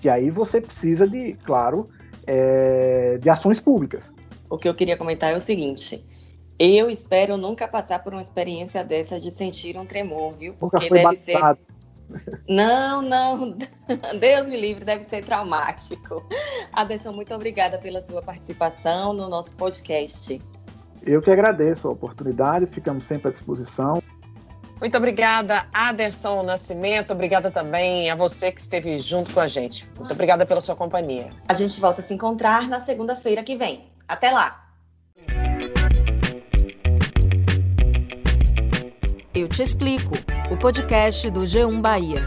Que 0.00 0.08
aí 0.08 0.30
você 0.30 0.60
precisa 0.60 1.06
de, 1.06 1.34
claro, 1.44 1.86
é, 2.26 3.18
de 3.18 3.28
ações 3.28 3.58
públicas 3.58 4.16
o 4.48 4.56
que 4.56 4.68
eu 4.68 4.74
queria 4.74 4.96
comentar 4.96 5.32
é 5.32 5.36
o 5.36 5.40
seguinte. 5.40 6.04
Eu 6.58 6.88
espero 6.88 7.36
nunca 7.36 7.68
passar 7.68 8.02
por 8.02 8.12
uma 8.12 8.20
experiência 8.20 8.82
dessa 8.82 9.20
de 9.20 9.30
sentir 9.30 9.76
um 9.76 9.84
tremor, 9.84 10.32
viu? 10.32 10.54
Porque 10.54 10.88
deve 10.88 11.14
ser. 11.14 11.38
Não, 12.48 13.02
não. 13.02 13.56
Deus 14.18 14.46
me 14.46 14.56
livre, 14.56 14.84
deve 14.84 15.04
ser 15.04 15.24
traumático. 15.24 16.26
Aderson, 16.72 17.12
muito 17.12 17.34
obrigada 17.34 17.78
pela 17.78 18.00
sua 18.00 18.22
participação 18.22 19.12
no 19.12 19.28
nosso 19.28 19.54
podcast. 19.54 20.40
Eu 21.04 21.20
que 21.20 21.30
agradeço 21.30 21.88
a 21.88 21.92
oportunidade, 21.92 22.66
ficamos 22.66 23.06
sempre 23.06 23.28
à 23.28 23.32
disposição. 23.32 24.02
Muito 24.80 24.96
obrigada, 24.96 25.66
Aderson 25.72 26.42
Nascimento. 26.42 27.12
Obrigada 27.12 27.50
também 27.50 28.10
a 28.10 28.14
você 28.14 28.52
que 28.52 28.60
esteve 28.60 28.98
junto 28.98 29.32
com 29.32 29.40
a 29.40 29.48
gente. 29.48 29.88
Muito 29.98 30.12
obrigada 30.12 30.44
pela 30.44 30.60
sua 30.60 30.76
companhia. 30.76 31.30
A 31.48 31.54
gente 31.54 31.80
volta 31.80 32.00
a 32.00 32.02
se 32.02 32.12
encontrar 32.12 32.68
na 32.68 32.78
segunda-feira 32.78 33.42
que 33.42 33.56
vem. 33.56 33.90
Até 34.06 34.30
lá! 34.30 34.65
Eu 39.36 39.46
te 39.48 39.62
explico. 39.62 40.14
O 40.50 40.56
podcast 40.56 41.30
do 41.30 41.42
G1 41.42 41.82
Bahia. 41.82 42.26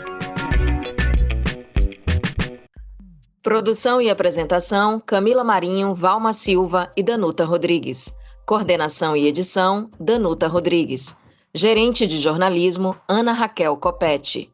Produção 3.42 4.00
e 4.00 4.12
apresentação: 4.12 5.02
Camila 5.04 5.44
Marinho, 5.44 5.96
Valma 5.96 6.34
Silva 6.34 6.92
e 6.96 7.02
Danuta 7.02 7.46
Rodrigues. 7.46 8.16
Coordenação 8.46 9.18
e 9.18 9.26
edição: 9.26 9.90
Danuta 10.00 10.48
Rodrigues. 10.48 11.18
Gerente 11.52 12.06
de 12.06 12.20
jornalismo: 12.20 12.96
Ana 13.08 13.34
Raquel 13.34 13.76
Copete. 13.78 14.54